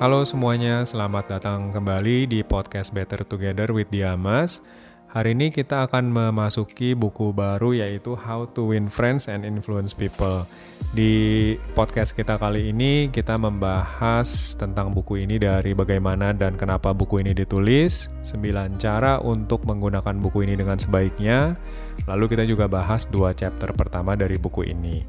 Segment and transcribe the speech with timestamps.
[0.00, 4.64] Halo semuanya, selamat datang kembali di podcast Better Together with Diamas.
[5.12, 10.48] Hari ini kita akan memasuki buku baru yaitu How to Win Friends and Influence People.
[10.96, 17.20] Di podcast kita kali ini kita membahas tentang buku ini dari bagaimana dan kenapa buku
[17.20, 21.60] ini ditulis, 9 cara untuk menggunakan buku ini dengan sebaiknya,
[22.08, 25.04] lalu kita juga bahas dua chapter pertama dari buku ini.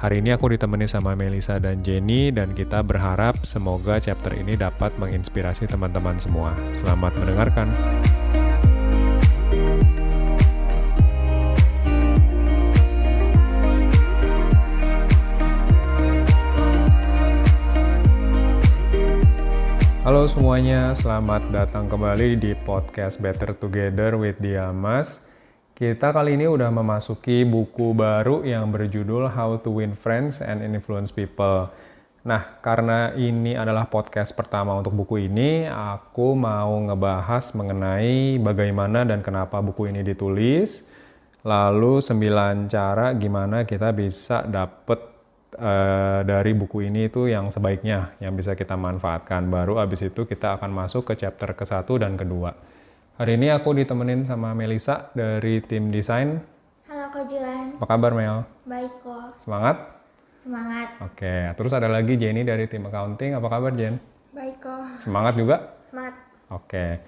[0.00, 4.96] Hari ini aku ditemani sama Melisa dan Jenny dan kita berharap semoga chapter ini dapat
[4.96, 6.56] menginspirasi teman-teman semua.
[6.72, 7.68] Selamat mendengarkan.
[20.00, 25.20] Halo semuanya, selamat datang kembali di podcast Better Together with Diamas.
[25.80, 31.08] Kita kali ini udah memasuki buku baru yang berjudul How to Win Friends and Influence
[31.08, 31.72] People.
[32.20, 39.24] Nah, karena ini adalah podcast pertama untuk buku ini, aku mau ngebahas mengenai bagaimana dan
[39.24, 40.84] kenapa buku ini ditulis,
[41.48, 45.00] lalu 9 cara gimana kita bisa dapet
[45.56, 49.48] uh, dari buku ini itu yang sebaiknya yang bisa kita manfaatkan.
[49.48, 52.52] Baru abis itu kita akan masuk ke chapter ke satu dan kedua.
[53.20, 56.40] Hari ini aku ditemenin sama Melisa dari tim desain.
[56.88, 57.76] Halo Kak Juan.
[57.76, 58.48] Apa kabar Mel?
[58.64, 59.36] Baik kok.
[59.36, 59.76] Semangat?
[60.40, 60.96] Semangat.
[61.04, 63.36] Oke, terus ada lagi Jenny dari tim accounting.
[63.36, 64.00] Apa kabar Jen?
[64.32, 65.04] Baik kok.
[65.04, 65.68] Semangat juga?
[65.92, 66.16] Semangat.
[66.48, 67.04] Oke.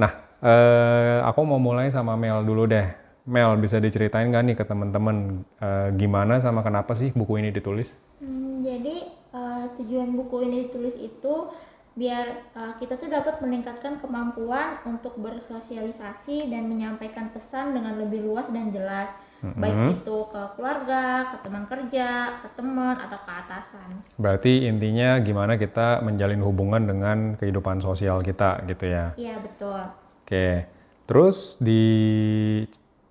[0.00, 2.88] Nah, eh, aku mau mulai sama Mel dulu deh.
[3.28, 7.92] Mel, bisa diceritain nggak nih ke teman-teman uh, gimana sama kenapa sih buku ini ditulis?
[8.24, 9.04] Hmm, jadi
[9.36, 11.52] uh, tujuan buku ini ditulis itu
[11.92, 18.48] biar uh, kita tuh dapat meningkatkan kemampuan untuk bersosialisasi dan menyampaikan pesan dengan lebih luas
[18.48, 19.12] dan jelas,
[19.44, 19.60] mm-hmm.
[19.60, 22.08] baik itu ke keluarga, ke teman kerja,
[22.40, 23.88] ke teman atau ke atasan.
[24.16, 29.12] Berarti intinya gimana kita menjalin hubungan dengan kehidupan sosial kita gitu ya?
[29.20, 29.80] Iya betul.
[30.24, 30.64] Oke,
[31.04, 31.84] terus di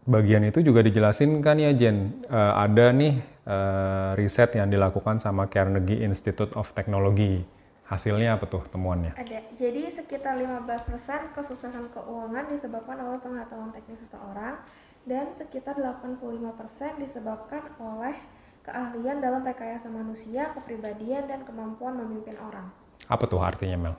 [0.10, 5.46] bagian itu juga dijelasin kan ya Jen, uh, ada nih uh, riset yang dilakukan sama
[5.46, 7.61] Carnegie Institute of Technology.
[7.92, 9.12] Hasilnya apa tuh temuannya?
[9.20, 9.52] Ada.
[9.60, 14.64] Jadi sekitar 15% kesuksesan keuangan disebabkan oleh pengetahuan teknis seseorang
[15.04, 18.16] dan sekitar 85% disebabkan oleh
[18.64, 22.72] keahlian dalam rekayasa manusia, kepribadian, dan kemampuan memimpin orang.
[23.12, 23.96] Apa tuh artinya Mel?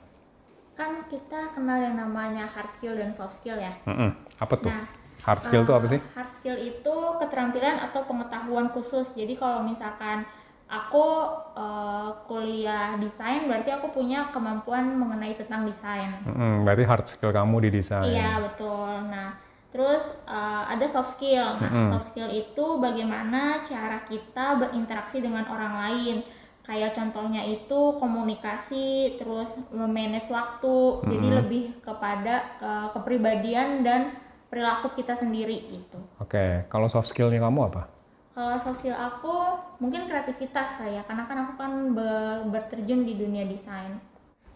[0.73, 3.77] Kan kita kenal yang namanya hard skill dan soft skill ya.
[3.85, 4.09] Mm -mm.
[4.41, 4.73] Apa tuh?
[4.73, 4.89] Nah,
[5.23, 5.99] Hard skill itu uh, apa sih?
[6.19, 9.15] Hard skill itu keterampilan atau pengetahuan khusus.
[9.15, 10.27] Jadi kalau misalkan
[10.73, 11.05] aku
[11.53, 16.17] uh, kuliah desain, berarti aku punya kemampuan mengenai tentang desain.
[16.25, 18.09] Mm-hmm, berarti hard skill kamu di desain.
[18.09, 18.89] Iya betul.
[19.09, 19.37] Nah
[19.69, 21.61] terus uh, ada soft skill.
[21.61, 21.89] Nah mm-hmm.
[21.93, 26.17] soft skill itu bagaimana cara kita berinteraksi dengan orang lain.
[26.63, 30.77] Kayak contohnya itu komunikasi, terus memanage waktu.
[30.99, 31.09] Mm-hmm.
[31.11, 34.15] Jadi lebih kepada uh, kepribadian dan
[34.47, 35.97] perilaku kita sendiri gitu.
[36.21, 36.49] Oke, okay.
[36.69, 38.02] kalau soft skillnya kamu apa?
[38.33, 43.45] Kalau sosial aku mungkin kreativitas kali ya, karena kan aku kan ber, berterjun di dunia
[43.45, 44.01] desain.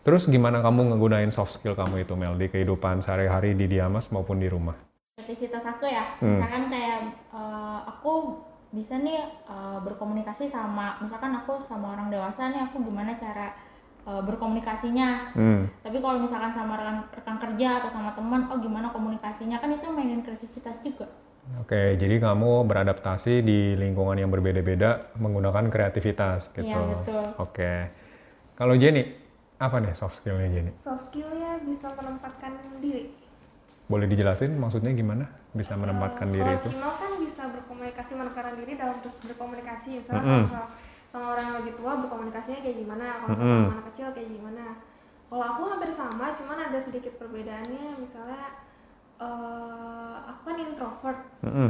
[0.01, 4.41] Terus gimana kamu ngegunain soft skill kamu itu Mel di kehidupan sehari-hari di Diamas maupun
[4.41, 4.73] di rumah?
[5.21, 6.25] Kreativitas aku ya, hmm.
[6.25, 6.99] misalkan kayak
[7.29, 8.41] uh, aku
[8.73, 13.53] bisa nih uh, berkomunikasi sama, misalkan aku sama orang dewasa nih aku gimana cara
[14.09, 15.37] uh, berkomunikasinya.
[15.37, 15.69] Hmm.
[15.85, 19.85] Tapi kalau misalkan sama rekan, rekan kerja atau sama teman, oh gimana komunikasinya kan itu
[19.93, 21.05] mainin kreativitas juga.
[21.63, 26.67] Oke, jadi kamu beradaptasi di lingkungan yang berbeda-beda menggunakan kreativitas gitu.
[26.67, 27.23] Iya betul.
[27.39, 27.73] Oke,
[28.59, 29.15] kalau Jenny,
[29.57, 30.71] apa nih soft skillnya Jenny?
[30.83, 32.51] Soft skillnya bisa menempatkan
[32.83, 33.11] diri.
[33.87, 36.67] Boleh dijelasin maksudnya gimana bisa menempatkan uh, diri itu?
[36.75, 40.47] Kalau kan bisa berkomunikasi menempatkan diri dalam berkomunikasi, misalnya mm -hmm.
[40.51, 40.67] kalau
[41.07, 43.71] sama orang yang lebih tua berkomunikasinya kayak gimana kalau sama mm -hmm.
[43.71, 44.65] anak kecil kayak gimana
[45.27, 48.43] kalau aku hampir sama cuman ada sedikit perbedaannya misalnya
[49.21, 51.69] uh, aku kan introvert mm -hmm.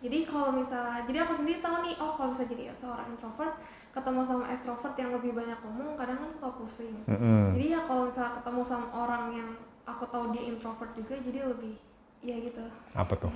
[0.00, 3.54] jadi kalau misalnya jadi aku sendiri tahu nih oh kalau bisa jadi seorang introvert
[3.90, 7.42] ketemu sama ekstrovert yang lebih banyak ngomong kadang kan suka pusing mm -hmm.
[7.56, 9.48] jadi ya kalau misalnya ketemu sama orang yang
[9.88, 11.74] aku tahu dia introvert juga jadi lebih
[12.20, 13.32] ya gitu apa tuh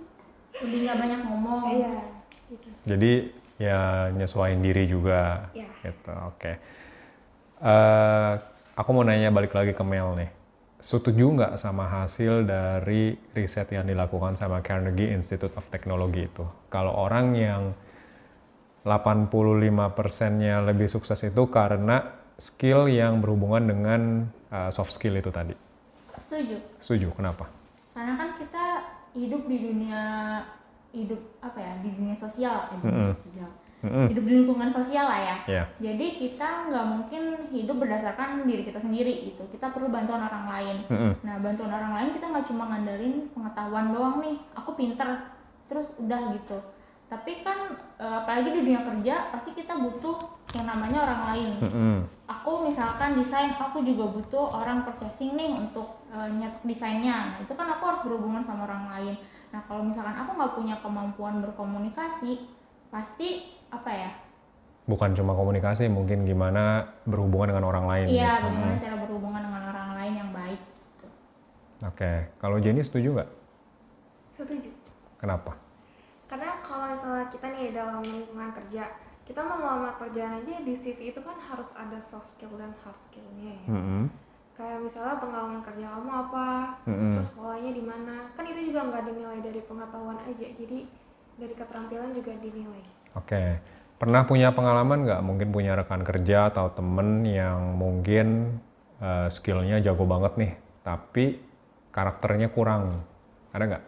[0.64, 1.96] lebih nggak banyak ngomong iya
[2.48, 2.68] gitu.
[2.88, 3.12] jadi
[3.60, 3.80] ya
[4.16, 5.70] nyesuaiin diri juga yeah.
[5.84, 6.54] gitu oke okay.
[7.62, 8.32] uh, eh,
[8.74, 10.41] aku mau nanya balik lagi ke Mel nih
[10.82, 16.42] setuju nggak sama hasil dari riset yang dilakukan sama Carnegie Institute of Technology itu?
[16.66, 17.62] Kalau orang yang
[18.82, 19.30] 85
[19.94, 22.02] persennya lebih sukses itu karena
[22.34, 24.00] skill yang berhubungan dengan
[24.50, 25.54] uh, soft skill itu tadi.
[26.18, 26.58] Setuju.
[26.82, 27.46] Setuju kenapa?
[27.94, 28.66] Karena kan kita
[29.14, 30.02] hidup di dunia
[30.92, 33.16] hidup apa ya di dunia sosial di dunia mm -hmm.
[33.16, 33.50] sosial
[33.82, 34.06] Mm-mm.
[34.08, 35.64] hidup di lingkungan sosial lah ya Iya.
[35.82, 40.76] jadi kita nggak mungkin hidup berdasarkan diri kita sendiri gitu kita perlu bantuan orang lain
[40.86, 41.12] Mm-mm.
[41.26, 45.34] nah bantuan orang lain kita nggak cuma ngandelin pengetahuan doang nih aku pinter
[45.66, 46.58] terus udah gitu
[47.10, 47.58] tapi kan
[47.98, 51.96] eh, apalagi di dunia kerja pasti kita butuh yang namanya orang lain Mm-mm.
[52.24, 57.52] aku misalkan desain aku juga butuh orang purchasing nih untuk eh, nyetak desainnya nah itu
[57.52, 59.14] kan aku harus berhubungan sama orang lain
[59.50, 62.61] nah kalau misalkan aku nggak punya kemampuan berkomunikasi
[62.92, 63.28] pasti
[63.72, 64.12] apa ya
[64.82, 68.06] Bukan cuma komunikasi, mungkin gimana berhubungan dengan orang lain.
[68.10, 68.50] iya gitu.
[68.50, 71.06] bagaimana cara berhubungan dengan orang lain yang baik gitu.
[71.82, 73.30] Oke, kalau Jenny setuju nggak?
[74.32, 74.70] setuju
[75.16, 75.54] Kenapa?
[76.26, 78.88] karena kalau misalnya kita nih dalam lingkungan kerja
[79.22, 82.96] kita mau melamar kerjaan aja di CV itu kan harus ada soft skill dan hard
[82.96, 84.08] skillnya ya Mm-mm.
[84.56, 86.48] kayak misalnya pengalaman kerja kamu apa
[86.88, 87.12] Mm-mm.
[87.14, 90.78] terus sekolahnya di mana kan itu juga nggak dinilai dari pengetahuan aja jadi
[91.42, 93.60] dari keterampilan juga dinilai Oke,
[93.98, 95.20] pernah punya pengalaman nggak?
[95.20, 98.56] Mungkin punya rekan kerja atau temen yang mungkin
[98.96, 101.36] eh, skillnya jago banget nih, tapi
[101.90, 103.04] karakternya kurang.
[103.52, 103.84] Ada nggak?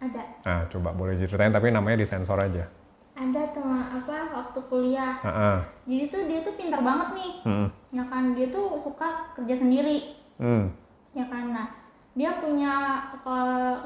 [0.00, 2.70] ada Nah, coba boleh ceritain, tapi namanya disensor aja.
[3.10, 5.58] ada teman apa waktu kuliah Ah, ah.
[5.84, 10.16] jadi tuh dia tuh pintar banget nih Mm, ya kan dia tuh suka kerja sendiri
[10.40, 10.64] mm,
[11.12, 11.68] ya kan nah
[12.16, 12.72] dia punya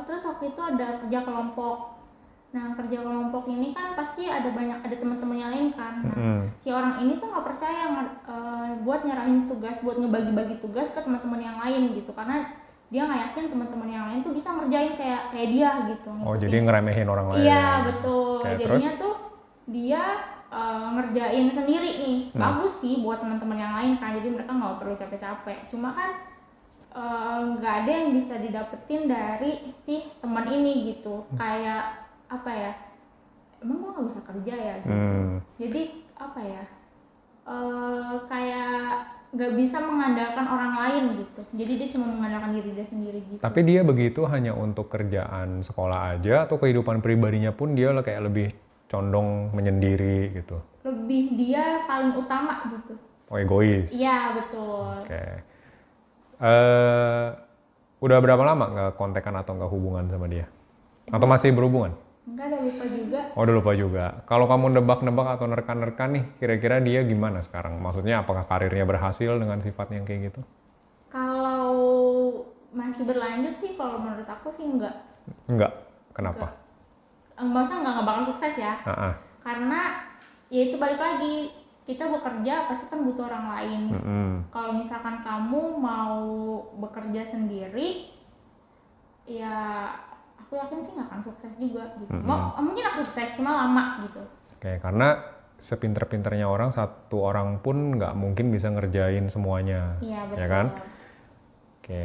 [0.06, 1.94] terus waktu itu ada kerja kelompok
[2.54, 6.40] nah kerja kelompok ini kan pasti ada banyak ada teman-temannya lain kan nah, mm.
[6.62, 11.42] si orang ini tuh nggak percaya eh, buat nyerahin tugas buat ngebagi-bagi tugas ke teman-teman
[11.42, 12.54] yang lain gitu karena
[12.94, 16.42] dia nggak yakin teman-teman yang lain tuh bisa ngerjain kayak kayak dia gitu Oh, ngikutin.
[16.46, 17.42] jadi ngeremehin orang lain.
[17.42, 18.38] Iya betul.
[18.38, 19.14] Oke, Jadinya tuh
[19.66, 20.02] dia
[20.54, 22.18] eh, ngerjain sendiri nih.
[22.30, 22.38] Hmm.
[22.38, 24.14] Bagus sih buat teman-teman yang lain kan.
[24.14, 25.58] Jadi mereka nggak perlu capek-capek.
[25.74, 26.10] Cuma kan
[26.94, 31.26] eh, nggak ada yang bisa didapetin dari si teman ini gitu.
[31.34, 31.38] Hmm.
[31.40, 32.03] Kayak
[32.40, 32.72] apa ya?
[33.62, 34.92] Emang gua nggak bisa kerja ya gitu.
[34.92, 35.82] Hmm, Jadi
[36.19, 36.64] apa ya?
[37.44, 38.75] eh kayak
[39.34, 41.40] nggak bisa mengandalkan orang lain gitu.
[41.58, 43.40] Jadi dia cuma mengandalkan diri dia sendiri gitu.
[43.42, 48.48] Tapi dia begitu hanya untuk kerjaan sekolah aja atau kehidupan pribadinya pun dia kayak lebih
[48.88, 50.56] condong menyendiri gitu.
[50.87, 52.94] Lebih dia paling utama gitu.
[53.28, 53.90] Oh, egois.
[53.90, 55.02] Iya betul.
[55.02, 55.25] Oke.
[56.44, 57.26] Eh,
[58.04, 60.46] udah berapa lama nggak kontekan atau nggak hubungan sama dia?
[61.10, 61.92] Atau masih berhubungan?
[62.25, 63.21] Enggak ada lupa juga.
[63.37, 64.05] Oh, udah lupa juga.
[64.25, 67.76] Kalau kamu nebak-nebak atau nerkan-nerkan nih, kira-kira dia gimana sekarang?
[67.85, 70.41] Maksudnya apakah karirnya berhasil dengan sifatnya yang kayak gitu?
[71.12, 71.76] Kalau
[72.73, 75.05] masih berlanjut sih, kalau menurut aku sih enggak.
[75.53, 75.73] Enggak.
[76.17, 76.56] Kenapa?
[77.37, 78.75] Masa enggak nggak bakal sukses ya?
[78.88, 79.15] Ah, ah.
[79.44, 79.81] Karena
[80.49, 81.53] ya itu balik lagi
[81.85, 83.81] kita bekerja pasti kan butuh orang lain.
[83.93, 84.31] Mm-mm.
[84.49, 86.17] Kalau misalkan kamu mau
[86.81, 88.09] bekerja sendiri,
[89.29, 89.93] ya
[90.54, 92.14] aku yakin sih nggak akan sukses juga gitu.
[92.22, 94.22] Mau mungkin aku sukses cuma lama gitu.
[94.54, 95.18] Oke, karena
[95.58, 99.98] sepinter-pinternya orang, satu orang pun nggak mungkin bisa ngerjain semuanya.
[99.98, 100.38] Iya betul.
[100.38, 100.66] Ya kan?
[101.82, 102.04] Oke.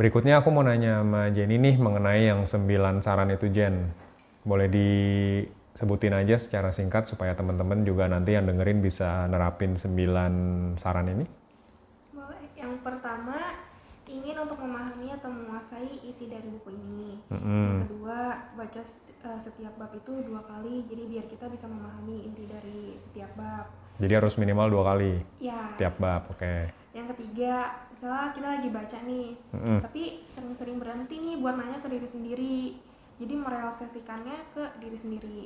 [0.00, 3.92] Berikutnya aku mau nanya sama Jenny nih mengenai yang 9 saran itu Jen.
[4.48, 11.12] Boleh disebutin aja secara singkat supaya teman-teman juga nanti yang dengerin bisa nerapin 9 saran
[11.12, 11.26] ini?
[12.16, 12.48] Boleh.
[12.56, 13.60] Yang pertama,
[14.08, 16.72] ingin untuk memahami atau menguasai isi dari buku
[17.28, 18.18] Yang kedua,
[18.56, 18.80] baca
[19.18, 23.68] eh, setiap bab itu dua kali, jadi biar kita bisa memahami inti dari setiap bab.
[23.98, 25.74] Jadi harus minimal dua kali Ya.
[25.76, 26.70] tiap bab, oke.
[26.94, 29.78] Yang ketiga, misalnya kita lagi baca nih, Mm-mm.
[29.84, 32.60] tapi sering-sering berhenti nih buat nanya ke diri sendiri.
[33.18, 35.40] Jadi merealisasikannya ke diri sendiri.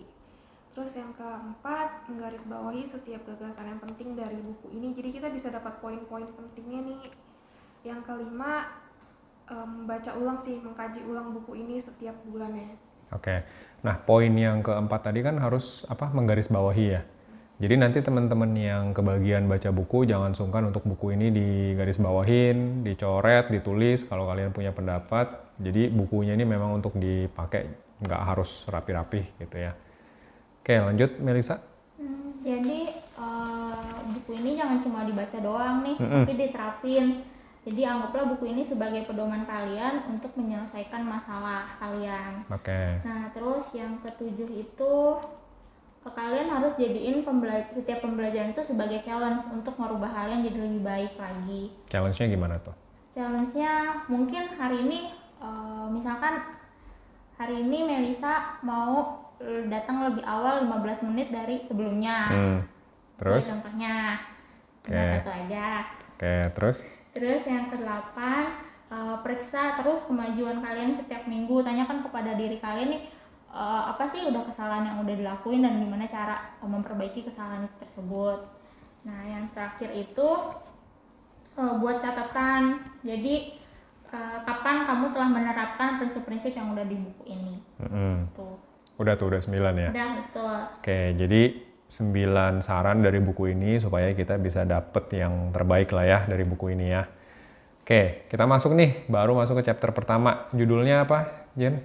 [0.77, 4.93] Terus yang keempat, menggarisbawahi setiap gagasan yang penting dari buku ini.
[4.93, 7.05] Jadi kita bisa dapat poin-poin pentingnya nih.
[7.85, 8.69] Yang kelima,
[9.51, 12.77] em, baca ulang sih, mengkaji ulang buku ini setiap bulannya.
[13.13, 13.45] Oke.
[13.83, 16.09] Nah, poin yang keempat tadi kan harus apa?
[16.15, 17.03] Menggarisbawahi ya.
[17.63, 24.03] Jadi nanti teman-teman yang kebagian baca buku jangan sungkan untuk buku ini digarisbawahin, dicoret, ditulis
[24.03, 25.31] kalau kalian punya pendapat.
[25.63, 27.71] Jadi bukunya ini memang untuk dipakai,
[28.03, 29.79] nggak harus rapi-rapi gitu ya.
[30.59, 31.63] Oke, lanjut Melisa.
[32.03, 36.25] Hmm, jadi eh, buku ini jangan cuma dibaca doang nih, Mm-mm.
[36.27, 37.07] tapi diterapin.
[37.63, 42.43] Jadi anggaplah buku ini sebagai pedoman kalian untuk menyelesaikan masalah kalian.
[42.51, 42.99] Oke.
[43.07, 44.95] Nah, terus yang ketujuh itu
[46.03, 50.83] ke kalian harus jadiin pembela- setiap pembelajaran itu sebagai challenge untuk merubah kalian jadi lebih
[50.83, 51.71] baik lagi.
[51.87, 52.75] Challenge-nya gimana tuh?
[53.15, 53.73] Challenge-nya
[54.11, 55.01] mungkin hari ini
[55.39, 56.43] eh, misalkan
[57.39, 62.19] hari ini Melisa mau eh, datang lebih awal 15 menit dari sebelumnya.
[62.27, 62.59] Hmm.
[63.15, 63.47] Itu Terus?
[63.55, 64.19] contohnya.
[64.83, 64.91] Oke.
[64.91, 65.65] Cuma satu aja.
[66.19, 66.79] Oke, terus?
[67.13, 68.57] Terus yang kedelapan,
[68.89, 71.61] eh, periksa terus kemajuan kalian setiap minggu.
[71.61, 73.03] Tanyakan kepada diri kalian nih,
[73.53, 78.49] uh, apa sih udah kesalahan yang udah dilakuin dan gimana cara memperbaiki kesalahan itu tersebut.
[79.05, 80.29] Nah, yang terakhir itu
[81.61, 82.81] uh, buat catatan.
[83.05, 83.61] Jadi
[84.11, 87.55] uh, kapan kamu telah menerapkan prinsip-prinsip yang udah di buku ini?
[87.83, 88.15] Mm-hmm.
[88.35, 88.57] Tuh.
[89.01, 89.91] Udah tuh, udah sembilan ya?
[89.93, 90.59] Udah, betul.
[90.81, 91.43] Oke, jadi
[91.93, 96.73] sembilan saran dari buku ini supaya kita bisa dapet yang terbaik lah ya dari buku
[96.73, 97.05] ini ya.
[97.85, 100.49] Oke, kita masuk nih, baru masuk ke chapter pertama.
[100.57, 101.85] Judulnya apa, Jen?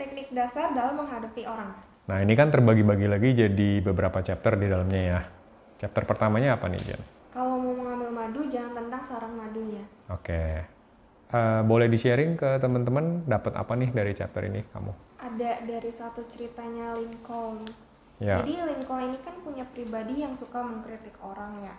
[0.00, 1.76] Teknik dasar dalam menghadapi orang.
[2.06, 5.20] Nah, ini kan terbagi-bagi lagi jadi beberapa chapter di dalamnya ya.
[5.76, 7.02] Chapter pertamanya apa nih, Jen?
[7.34, 9.84] Kalau mau mengambil madu, jangan tentang sarang madunya.
[10.08, 10.64] Oke.
[11.34, 14.94] Uh, boleh di-sharing ke teman-teman dapat apa nih dari chapter ini kamu?
[15.18, 17.66] Ada dari satu ceritanya Lincoln.
[18.16, 18.40] Ya.
[18.40, 21.76] Jadi Lincoln ini kan punya pribadi yang suka mengkritik orang ya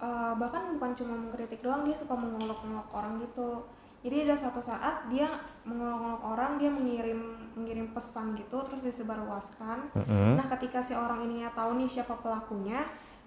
[0.00, 3.64] uh, bahkan bukan cuma mengkritik doang dia suka mengolok-olok orang gitu
[4.00, 5.28] jadi ada satu saat dia
[5.68, 7.20] mengolok-olok orang dia mengirim
[7.52, 10.40] mengirim pesan gitu terus disebarluaskan mm-hmm.
[10.40, 12.80] nah ketika si orang ini tahu nih siapa pelakunya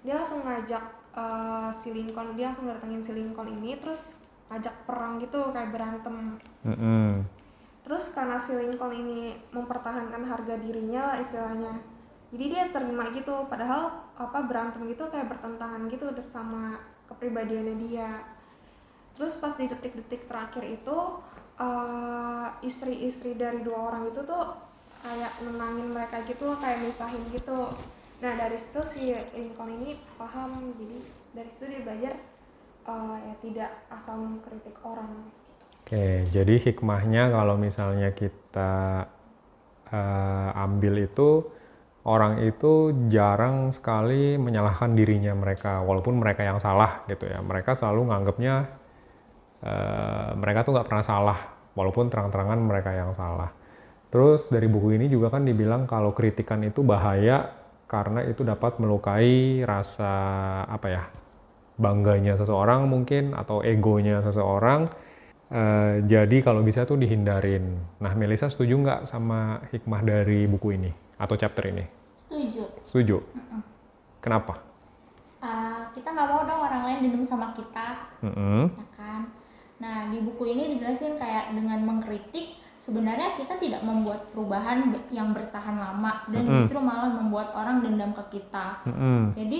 [0.03, 0.83] dia langsung ngajak
[1.15, 4.17] uh, si Lincoln dia langsung datengin si Lincoln ini terus
[4.51, 6.35] ngajak perang gitu kayak berantem
[6.65, 7.07] mm-hmm.
[7.85, 11.92] terus karena si Lincoln ini mempertahankan harga dirinya lah istilahnya
[12.33, 18.25] jadi dia terima gitu padahal apa berantem gitu kayak bertentangan gitu sama kepribadiannya dia.
[19.13, 20.97] Terus pas di detik-detik terakhir itu
[21.61, 24.57] uh, istri-istri dari dua orang itu tuh
[25.05, 27.69] kayak menangin mereka gitu kayak misahin gitu.
[28.25, 30.97] Nah dari situ si Lincoln ini paham jadi
[31.37, 32.13] dari situ dia belajar
[32.89, 35.29] uh, ya tidak asal mengkritik orang
[35.83, 39.03] Oke, jadi hikmahnya kalau misalnya kita
[39.91, 41.43] uh, ambil itu
[42.03, 48.11] orang itu jarang sekali menyalahkan dirinya mereka walaupun mereka yang salah gitu ya mereka selalu
[48.11, 48.55] nganggapnya
[49.63, 51.39] uh, mereka tuh nggak pernah salah
[51.73, 53.55] walaupun terang-terangan mereka yang salah
[54.11, 57.55] terus dari buku ini juga kan dibilang kalau kritikan itu bahaya
[57.87, 60.13] karena itu dapat melukai rasa
[60.67, 61.03] apa ya
[61.79, 64.91] bangganya seseorang mungkin atau egonya seseorang
[65.53, 67.77] Uh, jadi kalau bisa tuh dihindarin.
[68.01, 71.02] Nah, Melisa setuju nggak sama hikmah dari buku ini?
[71.23, 71.87] Atau chapter ini?
[72.27, 72.63] Setuju.
[72.83, 73.17] Setuju.
[73.31, 73.61] Mm -mm.
[74.19, 74.53] Kenapa?
[75.43, 78.63] Uh, kita nggak mau dong orang lain dendam sama kita, mm -hmm.
[78.79, 79.21] ya kan?
[79.79, 85.75] Nah di buku ini dijelasin kayak dengan mengkritik sebenarnya kita tidak membuat perubahan yang bertahan
[85.79, 86.59] lama dan mm -hmm.
[86.63, 88.83] justru malah membuat orang dendam ke kita.
[88.87, 89.19] Mm -hmm.
[89.35, 89.59] Jadi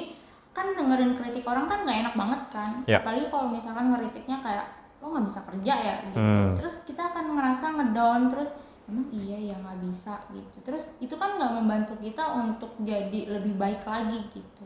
[0.53, 3.01] kan dengerin kritik orang kan nggak enak banget kan, yeah.
[3.01, 4.65] apalagi kalau misalkan ngeritiknya kayak
[5.01, 6.17] lo nggak bisa kerja ya gitu.
[6.21, 6.49] Mm.
[6.61, 8.49] Terus kita akan ngerasa ngedown terus
[8.89, 13.55] emang iya ya nggak bisa gitu terus itu kan nggak membantu kita untuk jadi lebih
[13.55, 14.65] baik lagi gitu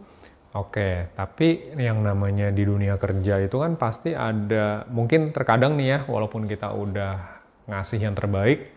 [0.55, 5.99] Oke, tapi yang namanya di dunia kerja itu kan pasti ada, mungkin terkadang nih ya,
[6.09, 7.13] walaupun kita udah
[7.69, 8.71] ngasih yang terbaik,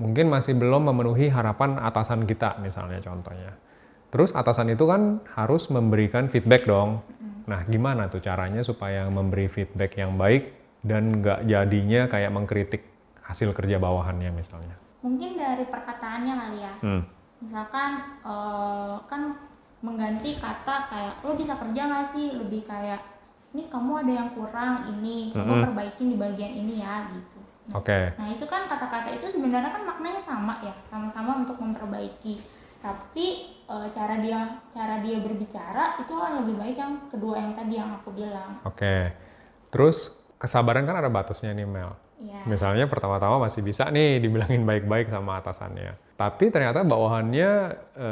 [0.00, 3.52] mungkin masih belum memenuhi harapan atasan kita misalnya contohnya.
[4.08, 7.04] Terus atasan itu kan harus memberikan feedback dong.
[7.44, 12.82] Nah, gimana tuh caranya supaya memberi feedback yang baik dan nggak jadinya kayak mengkritik
[13.30, 14.74] hasil kerja bawahannya misalnya?
[15.06, 16.74] Mungkin dari perkataannya kali ya.
[16.82, 17.02] Hmm.
[17.40, 17.90] Misalkan
[18.26, 19.38] uh, kan
[19.80, 23.00] mengganti kata kayak lo bisa kerja nggak sih lebih kayak
[23.50, 25.64] ini kamu ada yang kurang ini kamu -hmm.
[25.66, 27.40] perbaikin di bagian ini ya gitu.
[27.40, 27.88] Nah, Oke.
[27.88, 28.04] Okay.
[28.20, 32.42] Nah itu kan kata-kata itu sebenarnya kan maknanya sama ya sama-sama untuk memperbaiki
[32.80, 37.74] tapi e, cara dia cara dia berbicara itu kan lebih baik yang kedua yang tadi
[37.76, 38.50] yang aku bilang.
[38.68, 38.76] Oke.
[38.76, 39.02] Okay.
[39.72, 41.92] Terus kesabaran kan ada batasnya nih Mel.
[42.20, 42.44] Ya.
[42.44, 45.96] Misalnya pertama-tama masih bisa nih dibilangin baik-baik sama atasannya.
[46.20, 47.50] Tapi ternyata bawahannya
[47.96, 48.08] e,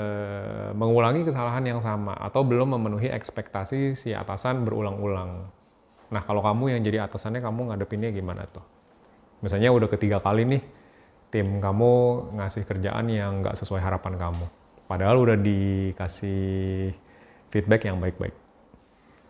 [0.73, 5.53] mengulangi kesalahan yang sama atau belum memenuhi ekspektasi si atasan berulang-ulang.
[6.09, 8.65] Nah kalau kamu yang jadi atasannya kamu ngadepinnya gimana tuh?
[9.45, 10.63] Misalnya udah ketiga kali nih
[11.29, 11.93] tim kamu
[12.41, 14.47] ngasih kerjaan yang nggak sesuai harapan kamu.
[14.89, 16.97] Padahal udah dikasih
[17.53, 18.33] feedback yang baik-baik.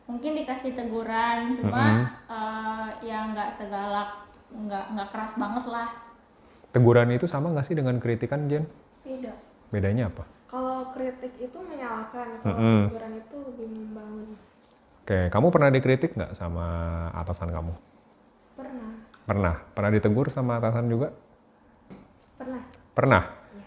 [0.07, 2.07] Mungkin dikasih teguran, cuma mm -hmm.
[2.31, 5.89] uh, yang nggak segalak nggak nggak keras banget lah.
[6.73, 8.65] Teguran itu sama nggak sih dengan kritikan Jen?
[9.05, 9.33] Beda.
[9.69, 10.25] Bedanya apa?
[10.49, 12.81] Kalau kritik itu menyalahkan kalau mm -hmm.
[12.89, 14.29] teguran itu lebih membangun.
[15.05, 16.67] Oke kamu pernah dikritik nggak sama
[17.17, 17.73] atasan kamu?
[18.57, 18.91] Pernah.
[19.29, 19.55] Pernah.
[19.77, 21.13] Pernah ditegur sama atasan juga?
[22.37, 22.63] Pernah.
[22.97, 23.23] Pernah?
[23.55, 23.67] Ya.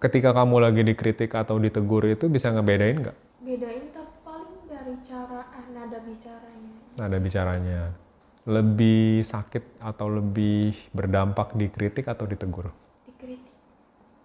[0.00, 3.16] ketika kamu lagi dikritik atau ditegur itu bisa ngebedain nggak?
[3.42, 6.74] Bedain tapi paling dari cara eh, nada bicaranya.
[6.98, 8.03] Nada bicaranya
[8.44, 12.68] lebih sakit atau lebih berdampak dikritik atau ditegur?
[13.08, 13.52] Dikritik.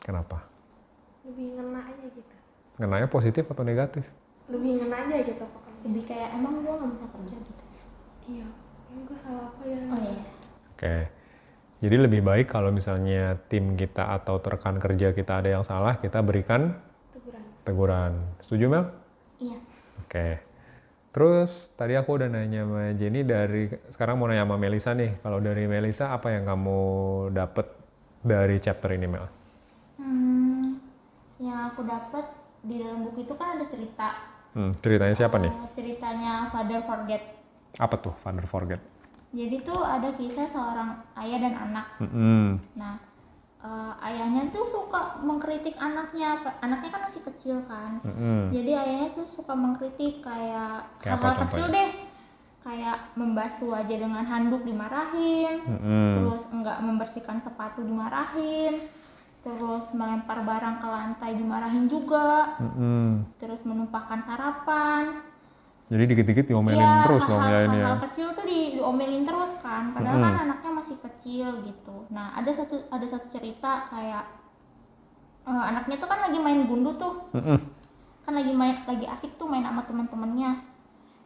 [0.04, 0.44] Kenapa?
[1.24, 2.36] Lebih ngena aja gitu.
[2.80, 4.04] Ngenanya positif atau negatif?
[4.52, 5.80] Lebih ngena aja gitu pokoknya.
[5.88, 7.64] Lebih kayak emang gue gak bisa kerja gitu.
[8.28, 8.48] Iya.
[8.92, 9.80] Yang gue salah apa ya?
[9.88, 10.24] Oh iya.
[10.76, 10.96] Oke.
[11.80, 16.20] Jadi lebih baik kalau misalnya tim kita atau rekan kerja kita ada yang salah, kita
[16.20, 16.76] berikan
[17.16, 18.14] teguran teguran.
[18.44, 18.86] Setuju Mel?
[19.40, 19.60] Iya.
[20.04, 20.49] Oke.
[21.10, 25.18] Terus tadi aku udah nanya sama Jenny dari sekarang mau nanya sama Melisa nih.
[25.25, 26.80] Kalau dari Melisa apa yang kamu
[27.34, 27.66] dapet
[28.22, 29.25] dari chapter ini Mel?
[29.98, 30.78] Hmm,
[31.42, 32.30] yang aku dapat
[32.62, 34.08] di dalam buku itu kan ada cerita.
[34.54, 35.50] Hmm, ceritanya siapa nih?
[35.50, 37.24] Eh, ceritanya Father Forget.
[37.82, 38.82] Apa tuh Father Forget?
[39.30, 41.86] Jadi tuh ada kisah seorang ayah dan anak.
[42.01, 42.98] Hmm, Nah,
[43.60, 46.39] eh, ayahnya tuh suka mengkritik anaknya.
[46.63, 48.00] Anaknya kan masih kecil kan.
[48.04, 51.89] hmm, Jadi ayahnya tuh suka mengkritik kayak Kayak hal-hal kecil deh.
[52.60, 55.63] Kayak membasuh aja dengan handuk dimarahin.
[55.63, 58.88] hmm, Terus enggak membersihkan sepatu dimarahin.
[59.39, 62.60] Terus melempar barang ke lantai dimarahin juga.
[62.60, 63.39] hmm.
[63.39, 65.29] Terus menumpahkan sarapan.
[65.89, 67.86] Jadi dikit-dikit diomelin Iya, terus dong hal-hal, ya ini ya.
[67.89, 69.89] hal-hal kecil tuh di, diomelin terus kan.
[69.89, 70.25] Padahal Mm-mm.
[70.29, 71.96] kan anaknya masih kecil gitu.
[72.13, 74.24] Nah, ada satu ada satu cerita kayak
[75.50, 77.25] eh, anaknya tuh kan lagi main gundu tuh.
[77.34, 77.58] Hmm,
[78.22, 80.62] Kan lagi main lagi asik tuh main sama teman-temannya.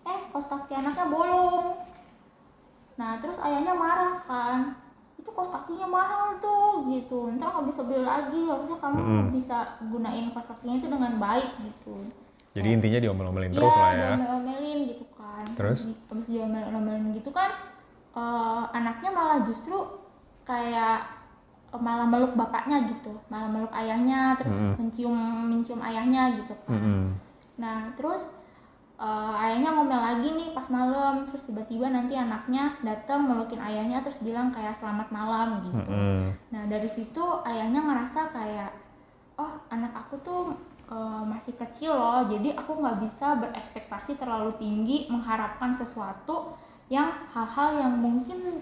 [0.08, 1.84] Eh, kos kaki anaknya bolong.
[2.96, 4.80] Nah, terus ayahnya marah kan.
[5.20, 7.36] Itu kos kakinya mahal tuh gitu.
[7.36, 8.48] Ntar nggak bisa beli lagi.
[8.48, 9.26] Harusnya kamu Mm-mm.
[9.36, 12.08] bisa gunain kos kakinya itu dengan baik gitu.
[12.54, 13.98] Jadi intinya diomel-omelin Iya, terus lah ya.
[14.14, 15.46] diomel-omelin gitu kan.
[15.58, 15.80] Terus?
[16.10, 17.50] Habis diomel-omelin gitu kan,
[18.14, 19.74] eh, anaknya malah justru
[20.46, 21.02] kayak
[21.74, 24.78] eh, malah meluk bapaknya gitu, malah meluk ayahnya, terus Mm-mm.
[24.78, 25.18] mencium
[25.50, 26.78] mencium ayahnya gitu kan.
[26.78, 27.06] Hmm,
[27.58, 28.22] Nah terus
[29.02, 34.22] eh, ayahnya ngomel lagi nih pas malam, terus tiba-tiba nanti anaknya datang melukin ayahnya terus
[34.22, 35.90] bilang kayak selamat malam gitu.
[35.90, 38.70] hmm, Nah dari situ ayahnya ngerasa kayak
[39.42, 40.54] oh anak aku tuh
[40.94, 46.54] eh, masih kecil loh, jadi aku nggak bisa berekspektasi terlalu tinggi mengharapkan sesuatu
[46.94, 48.62] yang hal-hal yang mungkin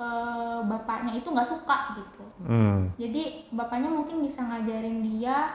[0.00, 2.24] eh, bapaknya itu nggak suka gitu.
[2.48, 2.96] hmm.
[2.96, 5.52] Jadi bapaknya mungkin bisa ngajarin dia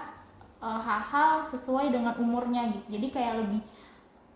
[0.62, 3.02] eh, hal-hal sesuai dengan umurnya gitu.
[3.02, 3.62] Jadi kayak lebih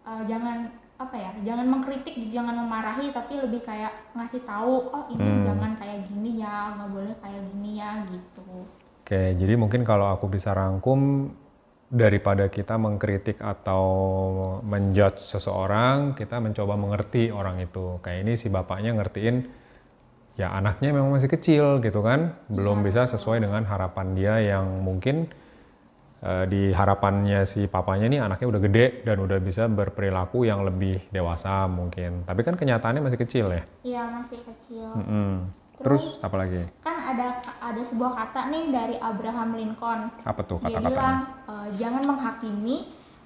[0.10, 0.58] eh, jangan
[0.96, 5.44] apa ya, jangan mengkritik, jangan memarahi, tapi lebih kayak ngasih tahu, oh ini Hmm.
[5.44, 8.64] jangan kayak gini ya, nggak boleh kayak gini ya gitu.
[9.04, 11.30] Oke, jadi mungkin kalau aku bisa rangkum
[11.86, 13.86] daripada kita mengkritik atau
[14.66, 18.02] menjudge seseorang, kita mencoba mengerti orang itu.
[18.02, 19.46] Kayak ini si bapaknya ngertiin
[20.36, 25.32] ya anaknya memang masih kecil gitu kan, belum bisa sesuai dengan harapan dia yang mungkin
[26.26, 31.06] eh, di harapannya si papanya nih anaknya udah gede dan udah bisa berperilaku yang lebih
[31.14, 32.28] dewasa mungkin.
[32.28, 33.64] Tapi kan kenyataannya masih kecil ya.
[33.86, 34.90] Iya masih kecil.
[34.92, 35.65] Mm-mm.
[35.82, 36.62] Terus apa lagi?
[36.80, 40.08] Kan ada ada sebuah kata nih dari Abraham Lincoln.
[40.24, 40.90] Apa tuh Dia kata-katanya?
[40.92, 42.78] bilang "Eh, jangan menghakimi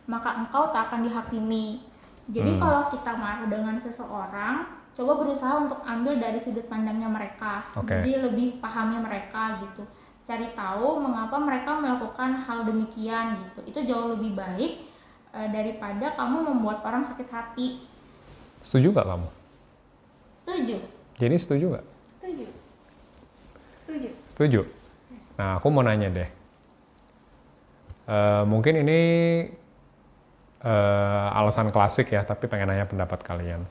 [0.10, 1.86] maka engkau tak akan dihakimi.
[2.30, 2.62] Jadi Hmm.
[2.62, 4.66] kalau kita marah dengan seseorang,
[4.98, 7.70] coba berusaha untuk ambil dari sudut pandangnya mereka.
[7.78, 7.94] Oke.
[7.94, 9.86] Jadi lebih pahami mereka gitu.
[10.26, 13.62] Cari tahu mengapa mereka melakukan hal demikian gitu.
[13.66, 14.90] Itu jauh lebih baik
[15.30, 17.86] eh, daripada kamu membuat orang sakit hati.
[18.66, 19.30] Setuju gak kamu?
[20.42, 20.78] Setuju?
[21.22, 21.86] Jadi setuju gak?
[22.30, 22.48] Setuju
[23.86, 24.64] setuju Setuju.
[25.36, 26.30] Nah, aku mau nanya deh.
[28.08, 29.00] Eh, mungkin ini
[30.64, 33.68] eh, alasan klasik ya, tapi pengen nanya pendapat kalian.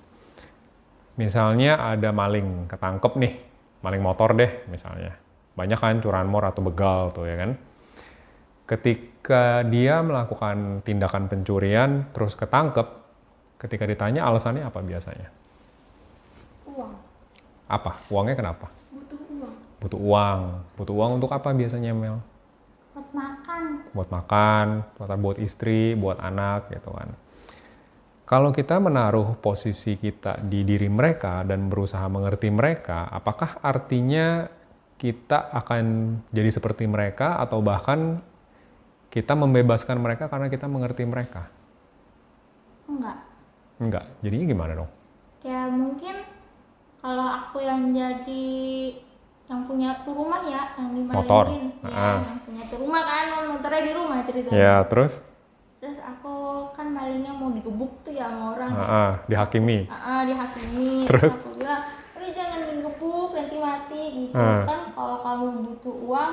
[1.16, 3.35] Misalnya ada maling ketangkep nih,
[3.81, 5.16] maling motor deh misalnya.
[5.57, 7.57] Banyak kan curanmor atau begal tuh ya kan.
[8.68, 12.85] Ketika dia melakukan tindakan pencurian terus ketangkep,
[13.57, 15.33] ketika ditanya alasannya apa biasanya?
[16.68, 17.08] uang
[17.69, 18.01] Apa?
[18.09, 18.73] Uangnya kenapa?
[18.89, 20.41] butuh uang Butuh uang.
[20.75, 22.19] Butuh uang untuk apa biasanya Mel?
[22.97, 23.63] Buat makan.
[23.95, 27.13] buat makan, buat buat istri, buat anak gitu kan.
[28.29, 34.45] Kalau kita menaruh posisi kita di diri mereka dan berusaha mengerti mereka, apakah artinya
[35.01, 38.21] kita akan jadi seperti mereka atau bahkan
[39.09, 41.49] kita membebaskan mereka karena kita mengerti mereka?
[42.85, 43.17] Enggak.
[43.81, 44.05] Enggak.
[44.21, 44.91] Jadinya gimana dong?
[45.39, 46.15] kayak mungkin
[46.99, 48.49] kalau aku yang jadi
[49.49, 51.45] yang punya tuh rumah ya yang dimalingin Motor.
[51.49, 52.21] ya Ah.
[52.21, 55.13] yang punya tuh rumah kan motornya di rumah ceritanya Ya, terus
[55.79, 56.35] terus aku
[56.75, 59.87] kan malingnya mau digebuk tuh ya sama orang ah, dihakimi.
[59.87, 61.39] ah, dihakimi Terus?
[61.39, 61.83] aku bilang
[62.13, 64.67] udah jangan digebuk nanti mati gitu Ah.
[64.67, 66.33] kan kalau kamu butuh uang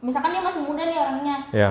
[0.00, 1.70] misalkan dia masih muda nih orangnya Ya.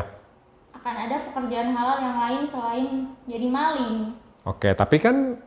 [0.75, 2.87] akan ada pekerjaan halal yang lain selain
[3.23, 3.97] jadi maling
[4.43, 5.39] Oke, tapi kan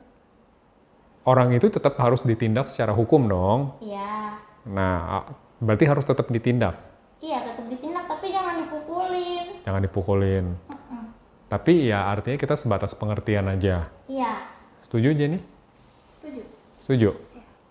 [1.27, 3.61] orang itu tetap harus ditindak secara hukum dong.
[3.83, 5.23] iya Nah,
[5.59, 6.75] berarti harus tetap ditindak.
[7.19, 10.45] iya tetap ditindak tapi jangan dipukulin Jangan dipukulin.
[10.67, 11.03] Mm-mm.
[11.47, 13.87] Tapi ya artinya kita sebatas pengertian aja.
[14.07, 14.33] iya
[14.83, 15.39] Setuju Jenny?
[16.15, 16.43] setuju
[16.79, 17.11] Setuju?